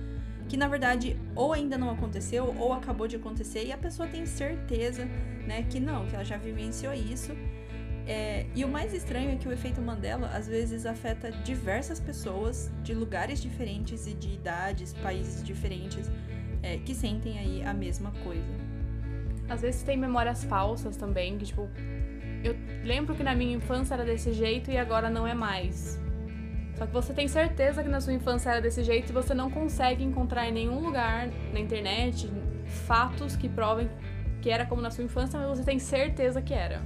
[0.48, 4.26] que na verdade ou ainda não aconteceu ou acabou de acontecer e a pessoa tem
[4.26, 5.06] certeza,
[5.46, 7.32] né, que não, que ela já vivenciou isso.
[8.06, 12.70] É, e o mais estranho é que o efeito Mandela às vezes afeta diversas pessoas
[12.84, 16.12] de lugares diferentes e de idades, países diferentes,
[16.62, 18.63] é, que sentem aí a mesma coisa.
[19.54, 21.70] Às vezes tem memórias falsas também, que tipo,
[22.44, 26.00] eu lembro que na minha infância era desse jeito e agora não é mais.
[26.76, 29.50] Só que você tem certeza que na sua infância era desse jeito e você não
[29.52, 32.30] consegue encontrar em nenhum lugar na internet
[32.66, 33.90] fatos que provem
[34.42, 36.82] que era como na sua infância, mas você tem certeza que era.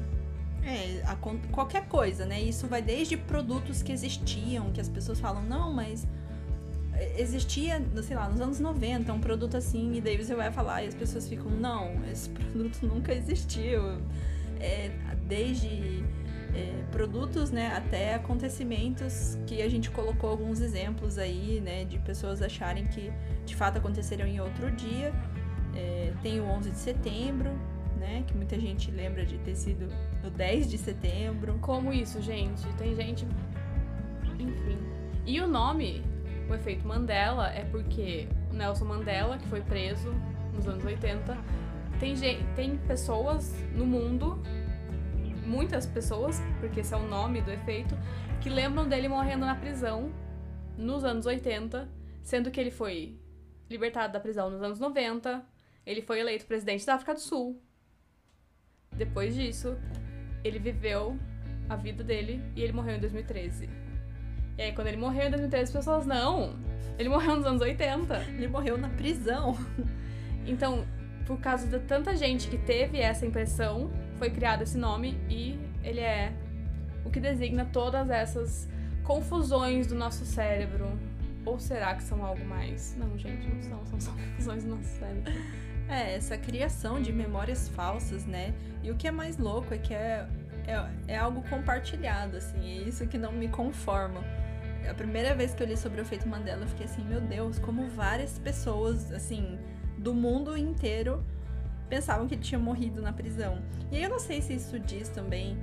[0.63, 1.15] É, a
[1.51, 2.41] qualquer coisa, né?
[2.41, 6.05] Isso vai desde produtos que existiam, que as pessoas falam, não, mas
[7.17, 10.87] existia, sei lá, nos anos 90, um produto assim, e daí você vai falar e
[10.87, 13.81] as pessoas ficam, não, esse produto nunca existiu.
[14.59, 14.91] É,
[15.27, 16.03] desde
[16.55, 22.41] é, produtos, né, até acontecimentos que a gente colocou alguns exemplos aí, né, de pessoas
[22.41, 23.11] acharem que
[23.45, 25.13] de fato aconteceram em outro dia.
[25.75, 27.51] É, tem o 11 de setembro,
[27.99, 29.87] né, que muita gente lembra de ter sido
[30.23, 31.59] no 10 de setembro.
[31.61, 32.65] Como isso, gente?
[32.77, 33.27] Tem gente.
[34.39, 34.77] Enfim.
[35.25, 36.03] E o nome,
[36.49, 40.13] o efeito Mandela, é porque Nelson Mandela, que foi preso
[40.53, 41.37] nos anos 80,
[41.99, 42.15] tem,
[42.55, 44.41] tem pessoas no mundo,
[45.45, 47.95] muitas pessoas, porque esse é o nome do efeito,
[48.41, 50.11] que lembram dele morrendo na prisão
[50.77, 51.89] nos anos 80,
[52.21, 53.19] sendo que ele foi
[53.69, 55.43] libertado da prisão nos anos 90,
[55.85, 57.61] ele foi eleito presidente da África do Sul.
[58.91, 59.77] Depois disso,
[60.43, 61.17] ele viveu
[61.69, 63.86] a vida dele e ele morreu em 2013.
[64.57, 66.55] E aí, quando ele morreu em 2013, as pessoas, não,
[66.97, 68.15] ele morreu nos anos 80.
[68.37, 69.57] Ele morreu na prisão.
[70.49, 70.85] Então,
[71.25, 75.99] por causa de tanta gente que teve essa impressão, foi criado esse nome e ele
[75.99, 76.31] é
[77.03, 78.65] o que designa todas essas
[79.03, 80.87] confusões do nosso cérebro.
[81.45, 82.95] Ou será que são algo mais?
[82.97, 85.33] Não, gente, não são, são só confusões do nosso cérebro.
[85.89, 88.53] É, essa criação de memórias falsas, né?
[88.81, 90.27] E o que é mais louco é que é,
[90.65, 94.23] é, é algo compartilhado, assim, é isso que não me conforma.
[94.89, 97.59] A primeira vez que eu li sobre o efeito Mandela, eu fiquei assim, meu Deus,
[97.59, 99.57] como várias pessoas, assim,
[99.97, 101.23] do mundo inteiro
[101.89, 103.61] pensavam que ele tinha morrido na prisão.
[103.91, 105.57] E aí eu não sei se isso diz também,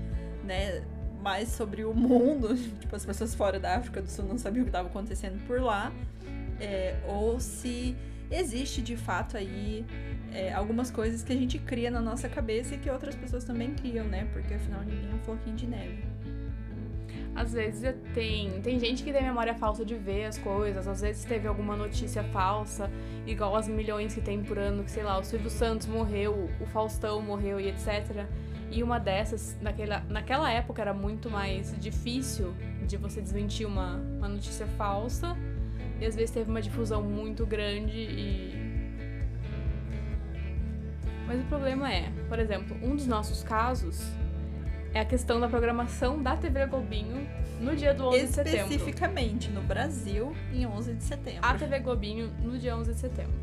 [0.44, 0.82] né,
[1.22, 4.64] mais sobre o mundo, tipo, as pessoas fora da África do Sul não sabiam o
[4.64, 5.92] que estava acontecendo por lá,
[6.60, 7.96] é, ou se
[8.30, 9.84] existe de fato aí
[10.32, 13.74] é, algumas coisas que a gente cria na nossa cabeça e que outras pessoas também
[13.74, 14.28] criam, né?
[14.32, 16.02] Porque afinal ninguém é um floquinho de neve.
[17.34, 21.24] Às vezes tem, tem gente que tem memória falsa de ver as coisas, às vezes
[21.24, 22.88] teve alguma notícia falsa,
[23.26, 26.66] igual as milhões que tem por ano, que sei lá, o Silvio Santos morreu, o
[26.66, 28.24] Faustão morreu e etc.
[28.70, 32.54] E uma dessas, naquela, naquela época era muito mais difícil
[32.86, 35.36] de você desmentir uma, uma notícia falsa,
[36.00, 38.74] e às vezes teve uma difusão muito grande e.
[41.26, 44.06] Mas o problema é, por exemplo, um dos nossos casos
[44.94, 47.26] é a questão da programação da TV Globinho
[47.60, 48.60] no dia do 11 de setembro.
[48.60, 51.40] Especificamente no Brasil, em 11 de setembro.
[51.42, 53.34] A TV Globinho no dia 11 de setembro.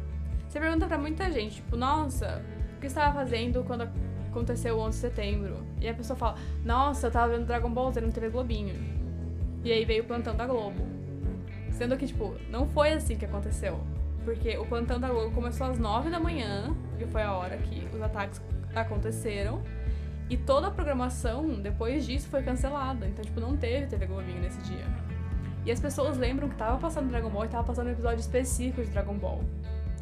[0.47, 2.41] Você pergunta pra muita gente, tipo, nossa,
[2.77, 3.87] o que você estava fazendo quando
[4.29, 5.57] aconteceu o 11 de setembro?
[5.81, 8.75] E a pessoa fala, nossa, eu tava vendo Dragon Ball Z no TV Globinho.
[9.61, 10.87] E aí veio o plantão da Globo.
[11.71, 13.81] Sendo que, tipo, não foi assim que aconteceu.
[14.23, 17.87] Porque o plantão da Globo começou às 9 da manhã, que foi a hora que
[17.93, 18.41] os ataques
[18.73, 19.61] aconteceram.
[20.31, 23.05] E toda a programação, depois disso, foi cancelada.
[23.05, 24.85] Então, tipo, não teve TV Globinho nesse dia.
[25.65, 28.81] E as pessoas lembram que tava passando Dragon Ball e tava passando um episódio específico
[28.81, 29.43] de Dragon Ball.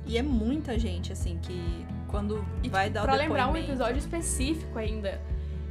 [0.05, 3.57] E é muita gente, assim, que quando E, vai tipo, dar o pra lembrar um
[3.57, 5.19] episódio específico ainda.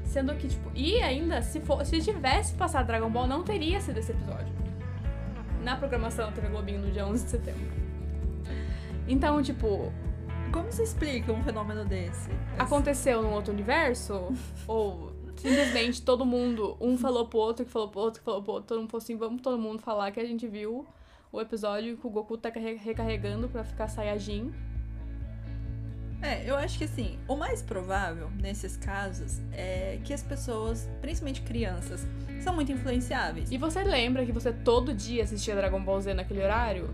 [0.02, 3.98] Sendo que, tipo, e ainda, se, for, se tivesse passado Dragon Ball, não teria sido
[3.98, 4.52] esse episódio.
[5.62, 7.70] Na programação da TV Globinho no dia 11 de setembro.
[9.06, 9.92] Então, tipo,
[10.52, 12.30] Como se explica um fenômeno desse?
[12.58, 14.32] aconteceu num outro universo?
[14.66, 18.52] ou simplesmente todo mundo, um falou pro outro, que falou pro outro, que falou pro
[18.54, 20.84] outro, todo mundo falou assim, vamos todo mundo falar que a gente viu
[21.30, 24.52] o episódio que o Goku tá carre- recarregando pra ficar Saiyajin.
[26.20, 31.42] É, eu acho que assim, o mais provável nesses casos é que as pessoas, principalmente
[31.42, 32.04] crianças,
[32.40, 33.52] são muito influenciáveis.
[33.52, 36.90] E você lembra que você todo dia assistia Dragon Ball Z naquele horário?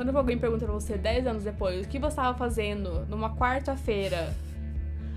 [0.00, 4.34] Quando alguém pergunta pra você 10 anos depois o que você estava fazendo numa quarta-feira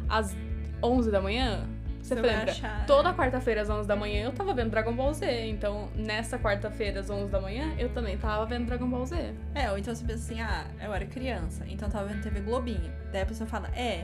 [0.09, 0.35] às
[0.83, 1.65] 11 da manhã,
[2.01, 2.51] Você, Você lembra?
[2.51, 3.13] achar, Toda é.
[3.13, 5.47] quarta-feira às 11 da manhã eu tava vendo Dragon Ball Z.
[5.47, 9.33] Então, nessa quarta-feira às 11 da manhã, eu também tava vendo Dragon Ball Z.
[9.55, 12.91] É, ou então você pensa assim, ah, eu era criança, então tava vendo TV Globinho.
[13.13, 14.03] Daí a pessoa fala, é,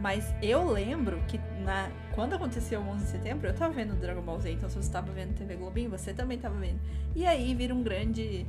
[0.00, 4.22] mas eu lembro que na, quando aconteceu o 11 de setembro, eu tava vendo Dragon
[4.22, 6.80] Ball Z, então se você tava vendo TV Globinho, você também tava vendo.
[7.14, 8.46] E aí vira um grande,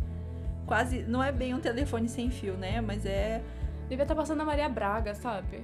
[0.66, 3.42] quase, não é bem um telefone sem fio, né, mas é,
[3.90, 5.64] Devia estar passando a Maria Braga, sabe?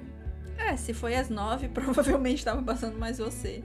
[0.58, 3.64] é, se foi às nove, provavelmente tava passando mais você.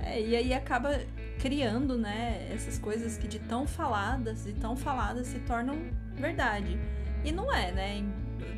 [0.00, 1.00] É, e aí acaba
[1.38, 5.76] criando, né, essas coisas que de tão faladas e tão faladas se tornam
[6.14, 6.78] verdade.
[7.24, 8.04] E não é, né?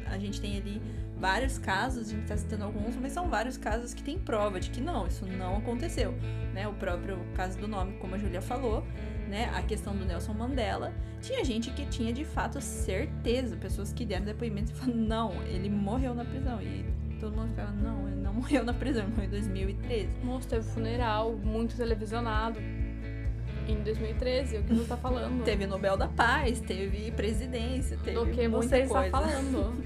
[0.06, 0.80] A gente tem ali
[1.16, 4.70] vários casos, a gente tá citando alguns, mas são vários casos que tem prova de
[4.70, 6.12] que não, isso não aconteceu,
[6.54, 6.68] né?
[6.68, 8.86] O próprio caso do nome, como a Julia falou,
[9.28, 9.50] né?
[9.54, 14.24] A questão do Nelson Mandela, tinha gente que tinha de fato certeza, pessoas que deram
[14.24, 16.60] depoimento e falaram, não, ele morreu na prisão.
[16.62, 16.84] E
[17.20, 20.08] todo mundo ficava, não, ele não morreu na prisão, ele morreu em 2013.
[20.24, 22.58] Moço, teve funeral muito televisionado
[23.68, 25.44] em 2013, o que não tá falando?
[25.44, 29.84] Teve Nobel da Paz, teve presidência, teve Do que muita você está falando.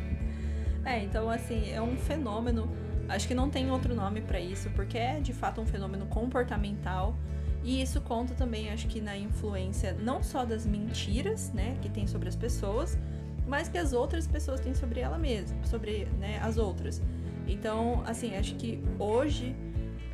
[0.85, 2.71] É, então assim, é um fenômeno,
[3.09, 7.17] acho que não tem outro nome pra isso, porque é de fato um fenômeno comportamental.
[7.65, 12.07] E isso conta também, acho que na influência não só das mentiras, né, que tem
[12.07, 12.99] sobre as pessoas,
[13.47, 17.01] mas que as outras pessoas têm sobre ela mesma, sobre, né, as outras.
[17.47, 19.55] Então, assim, acho que hoje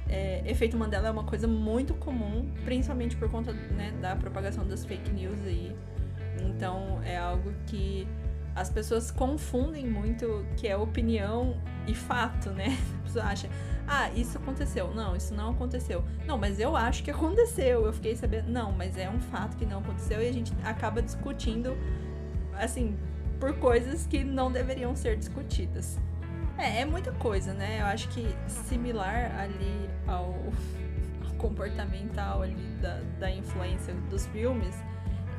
[0.09, 4.85] é, efeito Mandela é uma coisa muito comum, principalmente por conta né, da propagação das
[4.85, 5.75] fake news aí.
[6.41, 8.07] Então é algo que
[8.55, 11.57] as pessoas confundem muito que é opinião
[11.87, 12.77] e fato, né?
[13.01, 13.49] A pessoa acha,
[13.89, 14.95] ah, isso aconteceu.
[14.95, 16.05] Não, isso não aconteceu.
[16.27, 17.87] Não, mas eu acho que aconteceu.
[17.87, 18.49] Eu fiquei sabendo.
[18.51, 21.77] Não, mas é um fato que não aconteceu e a gente acaba discutindo,
[22.55, 22.97] assim,
[23.41, 25.99] por coisas que não deveriam ser discutidas.
[26.59, 27.81] É, é muita coisa, né?
[27.81, 30.35] Eu acho que similar ali ao,
[31.27, 34.75] ao comportamental ali da, da influência dos filmes,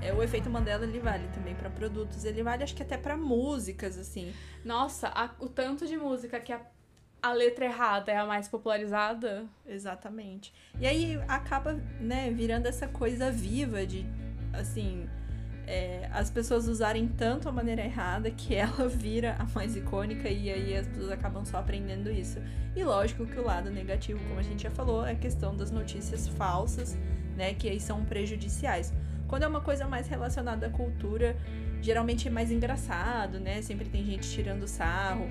[0.01, 3.17] é, o efeito Mandela ele vale também pra produtos, ele vale acho que até pra
[3.17, 4.33] músicas, assim.
[4.63, 6.61] Nossa, a- o tanto de música que a,
[7.21, 9.45] a letra errada é a mais popularizada.
[9.67, 10.53] Exatamente.
[10.79, 14.05] E aí acaba, né, virando essa coisa viva de,
[14.53, 15.07] assim,
[15.67, 20.49] é, as pessoas usarem tanto a maneira errada que ela vira a mais icônica e
[20.49, 22.39] aí as pessoas acabam só aprendendo isso.
[22.75, 25.69] E lógico que o lado negativo, como a gente já falou, é a questão das
[25.69, 26.97] notícias falsas,
[27.35, 28.93] né, que aí são prejudiciais.
[29.27, 31.37] Quando é uma coisa mais relacionada à cultura,
[31.81, 33.61] geralmente é mais engraçado, né?
[33.61, 35.27] Sempre tem gente tirando sarro.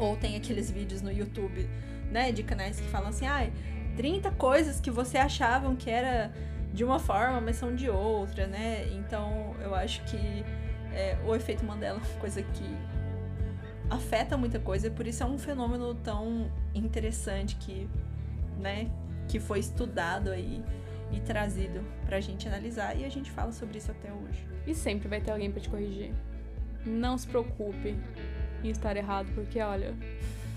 [0.00, 1.68] Ou tem aqueles vídeos no YouTube,
[2.10, 3.52] né, de canais que falam assim, ai,
[3.96, 6.32] 30 coisas que você achavam que era
[6.72, 8.88] de uma forma, mas são de outra, né?
[8.92, 10.16] Então eu acho que
[10.92, 12.64] é, o efeito Mandela é uma coisa que
[13.90, 17.88] afeta muita coisa, e por isso é um fenômeno tão interessante que,
[18.58, 18.88] né,
[19.28, 20.64] que foi estudado aí
[21.12, 24.46] e trazido pra gente analisar e a gente fala sobre isso até hoje.
[24.66, 26.12] E sempre vai ter alguém pra te corrigir.
[26.86, 27.96] Não se preocupe
[28.68, 29.94] em estar errado, porque olha,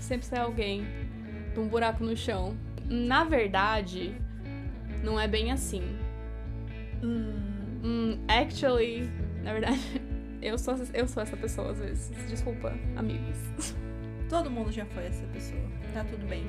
[0.00, 0.84] sempre sai alguém
[1.52, 2.56] de um buraco no chão.
[2.88, 4.14] Na verdade,
[5.02, 5.82] não é bem assim.
[7.02, 9.10] Hum, Hum, actually,
[9.42, 9.78] na verdade,
[10.40, 12.10] eu sou, eu sou essa pessoa às vezes.
[12.26, 13.36] Desculpa, amigos.
[14.30, 15.60] todo mundo já foi essa pessoa,
[15.92, 16.46] tá tudo bem.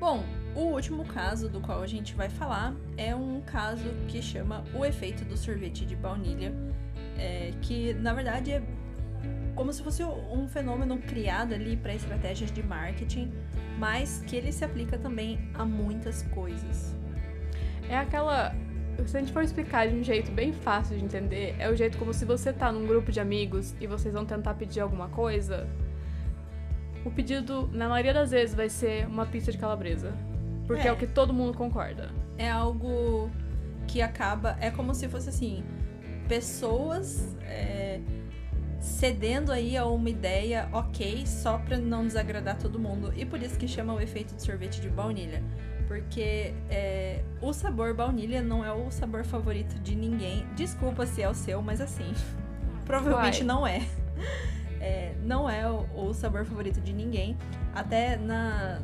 [0.00, 0.24] Bom,
[0.56, 4.84] o último caso do qual a gente vai falar é um caso que chama o
[4.84, 6.52] efeito do sorvete de baunilha,
[7.16, 8.62] é, que na verdade é
[9.56, 13.32] como se fosse um fenômeno criado ali para estratégias de marketing,
[13.78, 16.94] mas que ele se aplica também a muitas coisas.
[17.88, 18.54] É aquela.
[19.06, 21.98] Se a gente for explicar de um jeito bem fácil de entender, é o jeito
[21.98, 25.66] como se você tá num grupo de amigos e vocês vão tentar pedir alguma coisa.
[27.04, 30.12] O pedido, na maioria das vezes, vai ser uma pizza de calabresa.
[30.66, 30.92] Porque é, É.
[30.92, 32.10] o que todo mundo concorda.
[32.38, 33.30] é algo
[33.86, 34.56] que acaba.
[34.60, 35.62] É como se fosse assim:
[36.26, 37.85] pessoas é,
[38.86, 43.12] cedendo aí a uma ideia ok, só pra não desagradar todo mundo.
[43.16, 45.42] E por isso que chama o efeito de sorvete de baunilha.
[45.88, 50.46] Porque é, o sabor baunilha não é o sabor favorito de ninguém.
[50.54, 52.12] Desculpa se é o seu, mas assim,
[52.86, 53.46] provavelmente Vai.
[53.46, 53.82] não é.
[54.78, 57.36] É, não é o, o sabor favorito de ninguém.
[57.74, 58.78] Até na,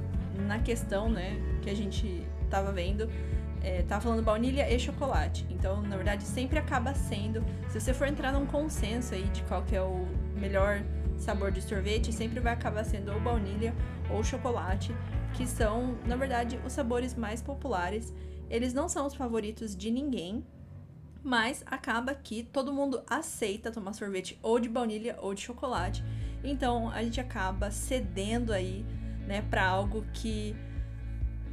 [0.49, 3.09] na questão, né, que a gente tava vendo,
[3.63, 5.47] é, tava falando baunilha e chocolate.
[5.51, 7.45] Então, na verdade, sempre acaba sendo.
[7.69, 10.83] Se você for entrar num consenso aí de qual que é o melhor
[11.17, 13.75] sabor de sorvete, sempre vai acabar sendo ou baunilha
[14.11, 14.95] ou chocolate,
[15.35, 18.13] que são, na verdade, os sabores mais populares.
[18.51, 20.45] Eles não são os favoritos de ninguém,
[21.23, 26.05] mas acaba que todo mundo aceita tomar sorvete ou de baunilha ou de chocolate.
[26.43, 28.85] Então a gente acaba cedendo aí
[29.27, 30.57] né, para algo que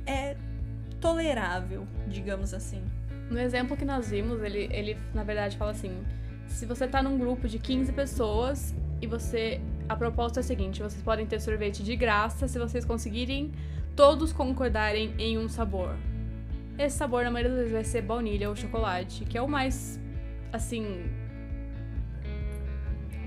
[0.06, 0.36] é
[1.00, 2.84] tolerável, digamos assim.
[3.30, 6.04] No exemplo que nós vimos, ele, ele na verdade fala assim:
[6.48, 9.62] se você tá num grupo de 15 pessoas e você.
[9.88, 13.52] A proposta é a seguinte: vocês podem ter sorvete de graça se vocês conseguirem
[14.00, 15.94] todos concordarem em um sabor.
[16.78, 20.00] Esse sabor, na maioria das vezes, vai ser baunilha ou chocolate, que é o mais.
[20.54, 21.12] assim.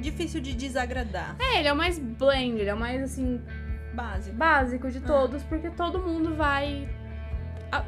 [0.00, 1.36] Difícil de desagradar.
[1.38, 3.38] É, ele é o mais blend, ele é o mais, assim.
[3.92, 4.34] Básico.
[4.34, 5.46] Básico de todos, ah.
[5.46, 6.88] porque todo mundo vai.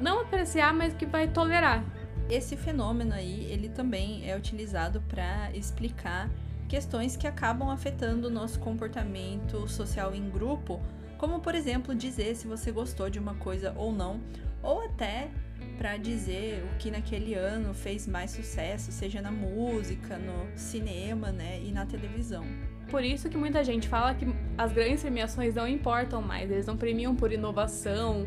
[0.01, 1.85] Não apreciar, mas que vai tolerar.
[2.29, 6.31] Esse fenômeno aí, ele também é utilizado para explicar
[6.69, 10.81] questões que acabam afetando o nosso comportamento social em grupo,
[11.19, 14.21] como por exemplo dizer se você gostou de uma coisa ou não,
[14.63, 15.29] ou até
[15.77, 21.61] para dizer o que naquele ano fez mais sucesso, seja na música, no cinema, né,
[21.63, 22.45] e na televisão.
[22.91, 24.27] Por isso que muita gente fala que
[24.57, 28.27] as grandes premiações não importam mais, eles não premiam por inovação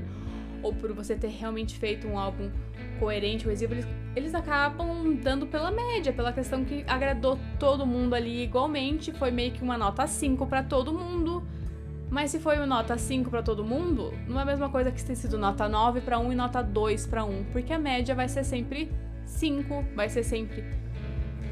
[0.61, 2.49] ou por você ter realmente feito um álbum
[2.99, 8.43] coerente, coesivo, eles, eles acabam dando pela média, pela questão que agradou todo mundo ali
[8.43, 11.43] igualmente, foi meio que uma nota 5 para todo mundo.
[12.09, 14.99] Mas se foi uma nota 5 para todo mundo, não é a mesma coisa que
[14.99, 18.15] se ter sido nota 9 para um e nota 2 para um, porque a média
[18.15, 18.89] vai ser sempre
[19.25, 20.63] 5, vai ser sempre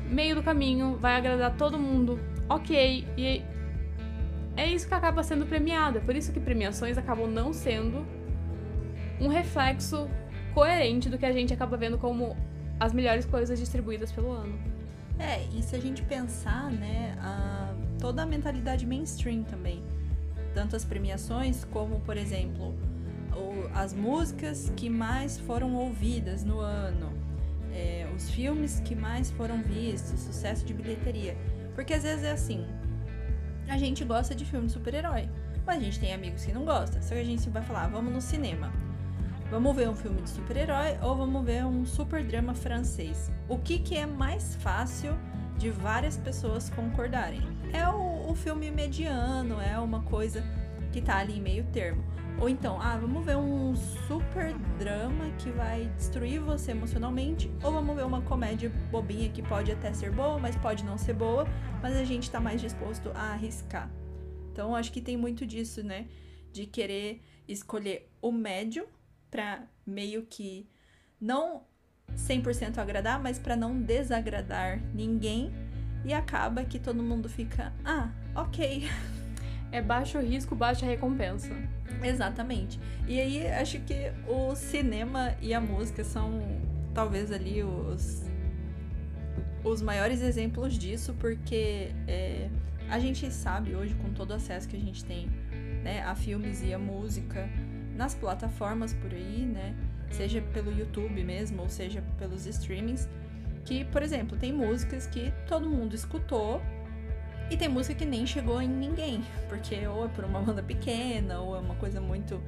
[0.09, 2.19] meio do caminho, vai agradar todo mundo.
[2.47, 3.43] OK, e
[4.55, 8.05] é isso que acaba sendo premiado, é por isso que premiações acabam não sendo
[9.20, 10.09] um reflexo
[10.53, 12.36] coerente do que a gente acaba vendo como
[12.80, 14.57] as melhores coisas distribuídas pelo ano.
[15.18, 19.84] É, e se a gente pensar, né, a, toda a mentalidade mainstream também,
[20.53, 22.76] tanto as premiações como, por exemplo,
[23.34, 27.11] o, as músicas que mais foram ouvidas no ano,
[27.74, 31.38] é, os filmes que mais foram vistos, sucesso de bilheteria.
[31.76, 32.66] Porque às vezes é assim,
[33.68, 35.30] a gente gosta de filme de super-herói,
[35.66, 37.01] mas a gente tem amigos que não gostam.
[37.01, 38.72] Que a gente vai falar, vamos no cinema.
[39.55, 43.31] Vamos ver um filme de super-herói ou vamos ver um super drama francês?
[43.47, 45.17] O que, que é mais fácil
[45.57, 47.39] de várias pessoas concordarem?
[47.71, 50.43] É o, o filme mediano, é uma coisa
[50.91, 52.03] que tá ali em meio termo.
[52.37, 57.95] Ou então, ah, vamos ver um super drama que vai destruir você emocionalmente, ou vamos
[57.95, 61.47] ver uma comédia bobinha que pode até ser boa, mas pode não ser boa,
[61.81, 63.89] mas a gente tá mais disposto a arriscar.
[64.51, 66.09] Então, acho que tem muito disso, né?
[66.51, 68.85] De querer escolher o médio
[69.30, 70.67] para meio que
[71.19, 71.63] não
[72.15, 75.51] 100% agradar, mas para não desagradar ninguém.
[76.03, 78.89] E acaba que todo mundo fica, ah, ok.
[79.71, 81.49] É baixo risco, baixa recompensa.
[82.01, 82.80] Exatamente.
[83.07, 86.39] E aí acho que o cinema e a música são
[86.93, 88.23] talvez ali os,
[89.63, 92.49] os maiores exemplos disso, porque é,
[92.89, 95.28] a gente sabe hoje, com todo o acesso que a gente tem
[95.84, 97.49] né, a filmes e a música,
[97.95, 99.75] nas plataformas por aí, né?
[100.11, 103.09] Seja pelo YouTube mesmo, ou seja pelos streamings,
[103.63, 106.61] que, por exemplo, tem músicas que todo mundo escutou
[107.49, 111.39] e tem música que nem chegou em ninguém, porque ou é por uma banda pequena,
[111.39, 112.41] ou é uma coisa muito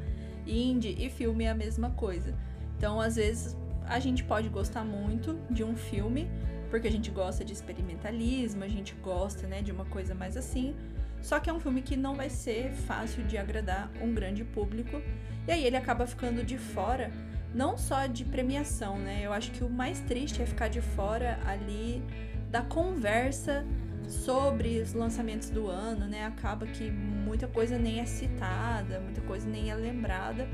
[0.45, 2.33] indie, e filme é a mesma coisa.
[2.77, 6.29] Então, às vezes, a gente pode gostar muito de um filme,
[6.69, 10.75] porque a gente gosta de experimentalismo, a gente gosta, né, de uma coisa mais assim,
[11.21, 15.01] só que é um filme que não vai ser fácil de agradar um grande público.
[15.47, 17.11] E aí ele acaba ficando de fora,
[17.53, 19.21] não só de premiação, né?
[19.23, 22.03] Eu acho que o mais triste é ficar de fora ali
[22.49, 23.65] da conversa
[24.07, 26.25] sobre os lançamentos do ano, né?
[26.25, 30.47] Acaba que muita coisa nem é citada, muita coisa nem é lembrada,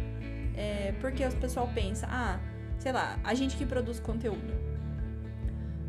[0.56, 2.40] é, porque o pessoal pensa, ah,
[2.78, 4.54] sei lá, a gente que produz conteúdo,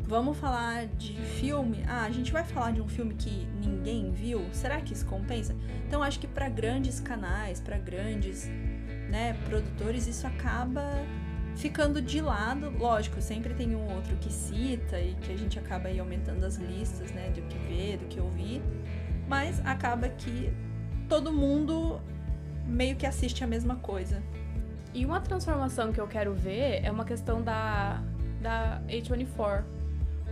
[0.07, 1.83] Vamos falar de filme.
[1.87, 4.45] Ah, a gente vai falar de um filme que ninguém viu.
[4.53, 5.55] Será que isso compensa?
[5.87, 8.47] Então acho que para grandes canais, para grandes,
[9.09, 10.83] né, produtores, isso acaba
[11.55, 12.69] ficando de lado.
[12.77, 16.57] Lógico, sempre tem um outro que cita e que a gente acaba aí aumentando as
[16.57, 18.61] listas, né, do que ver, do que ouvir.
[19.27, 20.53] Mas acaba que
[21.09, 21.99] todo mundo
[22.67, 24.21] meio que assiste a mesma coisa.
[24.93, 28.03] E uma transformação que eu quero ver é uma questão da
[28.45, 29.63] da A24,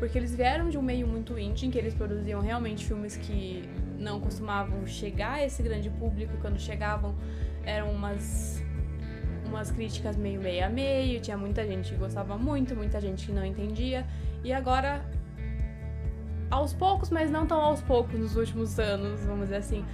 [0.04, 3.64] porque eles vieram de um meio muito indie, em que eles produziam realmente filmes que
[3.98, 6.34] não costumavam chegar a esse grande público.
[6.42, 7.16] Quando chegavam,
[7.64, 8.62] eram umas,
[9.46, 11.22] umas críticas meio meio a meio.
[11.22, 14.06] Tinha muita gente que gostava muito, muita gente que não entendia.
[14.44, 15.06] E agora,
[16.52, 19.86] aos poucos, mas não tão aos poucos nos últimos anos, vamos dizer assim.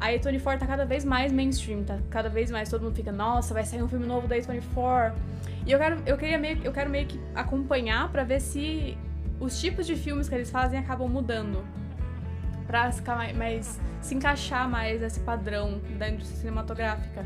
[0.00, 3.52] A A24 tá cada vez mais mainstream, tá cada vez mais todo mundo fica, nossa,
[3.52, 5.12] vai sair um filme novo da A24.
[5.66, 8.96] E eu quero, eu queria meio, eu quero meio que acompanhar para ver se
[9.40, 11.64] os tipos de filmes que eles fazem acabam mudando.
[13.36, 17.24] mais, se encaixar mais nesse padrão da indústria cinematográfica.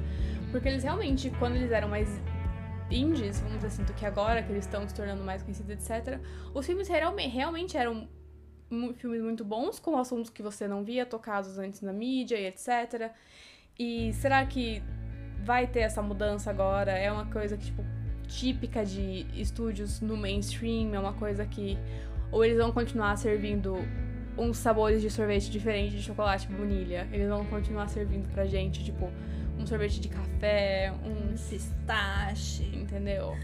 [0.50, 2.08] Porque eles realmente, quando eles eram mais
[2.90, 6.20] indies, vamos dizer assim, do que agora, que eles estão se tornando mais conhecidos, etc.,
[6.54, 8.08] os filmes realmente, realmente eram
[8.96, 13.12] filmes muito bons, com assuntos que você não via tocados antes na mídia e etc.
[13.78, 14.82] E será que
[15.44, 16.92] vai ter essa mudança agora?
[16.92, 17.84] É uma coisa que, tipo,
[18.26, 20.94] típica de estúdios no mainstream?
[20.94, 21.78] É uma coisa que.
[22.30, 23.76] Ou eles vão continuar servindo
[24.36, 27.06] uns sabores de sorvete diferentes de chocolate baunilha?
[27.12, 29.10] Eles vão continuar servindo pra gente, tipo,
[29.58, 33.36] um sorvete de café, um pistache, entendeu?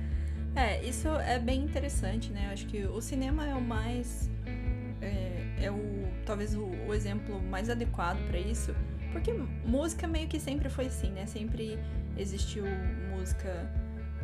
[0.56, 2.46] é, isso é bem interessante, né?
[2.46, 4.30] Eu acho que o cinema é o mais.
[5.00, 8.74] É, é o talvez o, o exemplo mais adequado para isso,
[9.12, 9.32] porque
[9.64, 11.24] música meio que sempre foi assim, né?
[11.26, 11.78] Sempre
[12.18, 12.64] existiu
[13.10, 13.70] música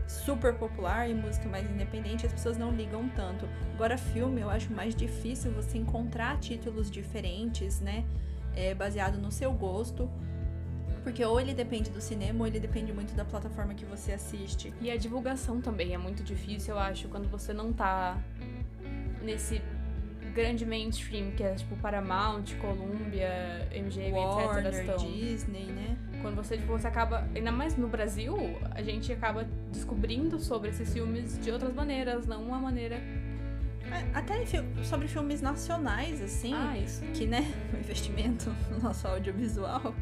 [0.07, 3.48] super popular e música mais independente, as pessoas não ligam tanto.
[3.74, 8.05] Agora, filme, eu acho mais difícil você encontrar títulos diferentes, né?
[8.55, 10.11] É, baseado no seu gosto.
[11.02, 14.72] Porque ou ele depende do cinema ou ele depende muito da plataforma que você assiste.
[14.80, 18.18] E a divulgação também é muito difícil, eu acho, quando você não tá
[19.22, 19.61] nesse
[20.34, 24.80] grande mainstream, que é tipo Paramount, Columbia, MGM, Warner, etc.
[24.80, 25.12] Estão.
[25.12, 25.93] Disney, né?
[26.25, 27.29] Quando você, tipo, você acaba.
[27.35, 28.35] Ainda mais no Brasil,
[28.70, 32.97] a gente acaba descobrindo sobre esses filmes de outras maneiras, não uma maneira.
[32.97, 34.43] É, até
[34.85, 36.55] sobre filmes nacionais, assim.
[36.55, 37.03] Ah, isso.
[37.12, 39.95] Que, né, o investimento no nosso audiovisual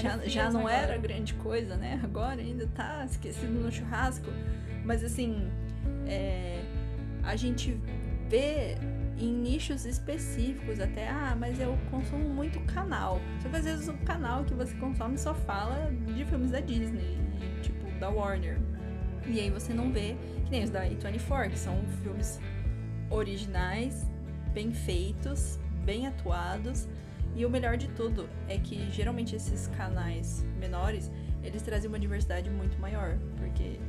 [0.00, 0.76] já, já não agora.
[0.76, 2.00] era grande coisa, né?
[2.04, 4.30] Agora ainda tá esquecido no churrasco.
[4.84, 5.50] Mas, assim,
[6.06, 6.62] é,
[7.24, 7.80] a gente
[8.28, 8.76] vê
[9.18, 13.20] em nichos específicos até, ah, mas eu consumo muito canal.
[13.40, 17.18] Só que às vezes o canal que você consome só fala de filmes da Disney,
[17.62, 18.58] tipo da Warner.
[19.26, 22.40] E aí você não vê, que nem os da A24, que são filmes
[23.10, 24.10] originais,
[24.52, 26.88] bem feitos, bem atuados.
[27.36, 31.10] E o melhor de tudo é que geralmente esses canais menores,
[31.42, 33.80] eles trazem uma diversidade muito maior, porque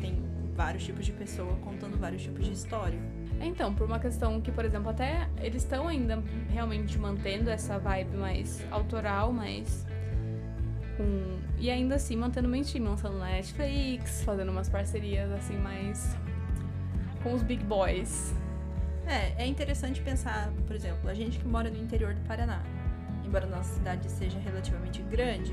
[0.00, 0.22] tem
[0.54, 3.00] vários tipos de pessoa contando vários tipos de história.
[3.40, 8.16] Então, por uma questão que, por exemplo, até eles estão ainda realmente mantendo essa vibe
[8.16, 9.86] mais autoral, mais
[10.96, 11.40] com...
[11.58, 16.16] E ainda assim mantendo mainstream, lançando na Netflix, fazendo umas parcerias assim mais
[17.22, 18.34] com os big boys.
[19.06, 22.62] É, é interessante pensar, por exemplo, a gente que mora no interior do Paraná,
[23.24, 25.52] embora nossa cidade seja relativamente grande,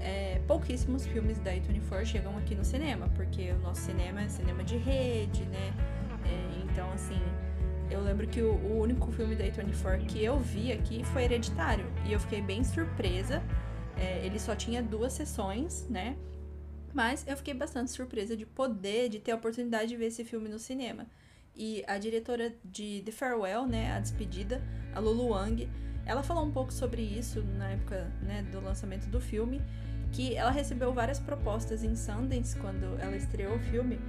[0.00, 4.62] é, pouquíssimos filmes da A24 chegam aqui no cinema, porque o nosso cinema é cinema
[4.62, 5.72] de rede, né?
[6.74, 7.20] Então, assim,
[7.88, 11.86] eu lembro que o, o, único filme da A24 que eu vi aqui foi Hereditário.
[12.04, 13.40] E eu fiquei bem surpresa.
[13.96, 16.16] É, ele só tinha duas sessões, né?
[16.92, 20.48] Mas eu fiquei bastante surpresa de poder, de ter a oportunidade de ver esse filme
[20.48, 21.06] no cinema.
[21.54, 24.60] E a diretora de The Farewell, né, a despedida,
[24.92, 25.68] a Lulu Wang,
[26.04, 29.62] ela falou um pouco sobre isso na época né, do lançamento do filme,
[30.10, 34.00] que ela recebeu várias propostas em Sundance quando ela estreou o filme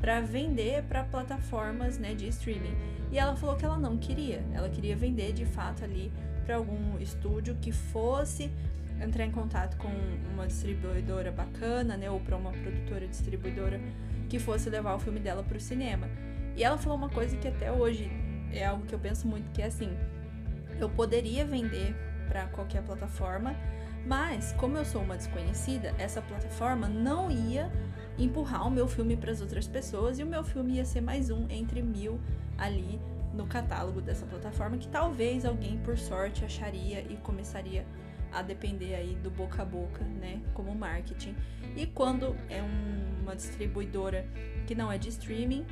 [0.00, 2.74] para vender para plataformas né, de streaming.
[3.10, 6.12] E ela falou que ela não queria, ela queria vender de fato ali
[6.44, 8.50] para algum estúdio que fosse
[9.00, 9.88] entrar em contato com
[10.32, 13.80] uma distribuidora bacana, né, ou para uma produtora distribuidora
[14.28, 16.08] que fosse levar o filme dela para o cinema.
[16.56, 18.10] E ela falou uma coisa que até hoje
[18.52, 19.90] é algo que eu penso muito que é assim,
[20.80, 21.94] eu poderia vender
[22.28, 23.54] para qualquer plataforma,
[24.06, 27.70] mas como eu sou uma desconhecida, essa plataforma não ia
[28.18, 31.30] empurrar o meu filme para as outras pessoas e o meu filme ia ser mais
[31.30, 32.18] um entre mil
[32.56, 33.00] ali
[33.34, 37.84] no catálogo dessa plataforma que talvez alguém por sorte acharia e começaria
[38.32, 41.34] a depender aí do boca a boca, né, como marketing.
[41.76, 44.26] E quando é um, uma distribuidora
[44.66, 45.64] que não é de streaming,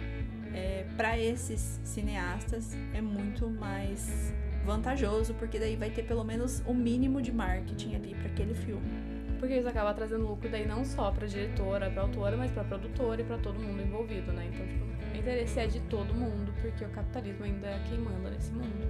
[0.55, 4.33] é, para esses cineastas é muito mais
[4.65, 9.04] vantajoso, porque daí vai ter pelo menos o mínimo de marketing ali para aquele filme
[9.39, 13.21] porque isso acaba trazendo lucro daí não só pra diretora, pra autora, mas pra produtora
[13.21, 14.51] e pra todo mundo envolvido, né?
[14.53, 18.31] Então, tipo, o interesse é de todo mundo, porque o capitalismo ainda é quem manda
[18.31, 18.89] nesse mundo.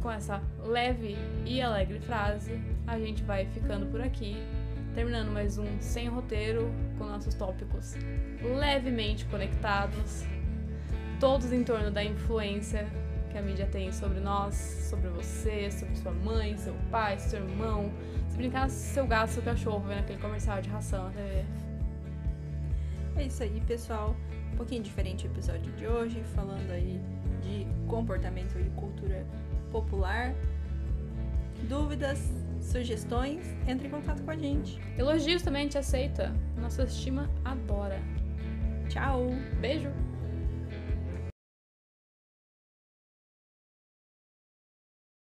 [0.00, 1.16] Com essa leve
[1.46, 4.36] e alegre frase, a gente vai ficando por aqui,
[4.94, 7.94] terminando mais um Sem Roteiro, com nossos tópicos
[8.58, 10.24] levemente conectados,
[11.18, 12.86] todos em torno da influência
[13.34, 14.54] que a mídia tem sobre nós,
[14.88, 17.90] sobre você, sobre sua mãe, seu pai, seu irmão,
[18.28, 21.44] se brincar, seu gato, seu cachorro, vendo aquele comercial de ração na TV.
[23.16, 24.14] É isso aí, pessoal.
[24.52, 27.00] Um pouquinho diferente o episódio de hoje, falando aí
[27.42, 29.26] de comportamento e cultura
[29.72, 30.32] popular.
[31.68, 34.80] Dúvidas, sugestões, entre em contato com a gente.
[34.96, 36.32] Elogios também a gente aceita.
[36.56, 38.00] Nossa estima adora.
[38.88, 39.30] Tchau.
[39.60, 39.90] Beijo.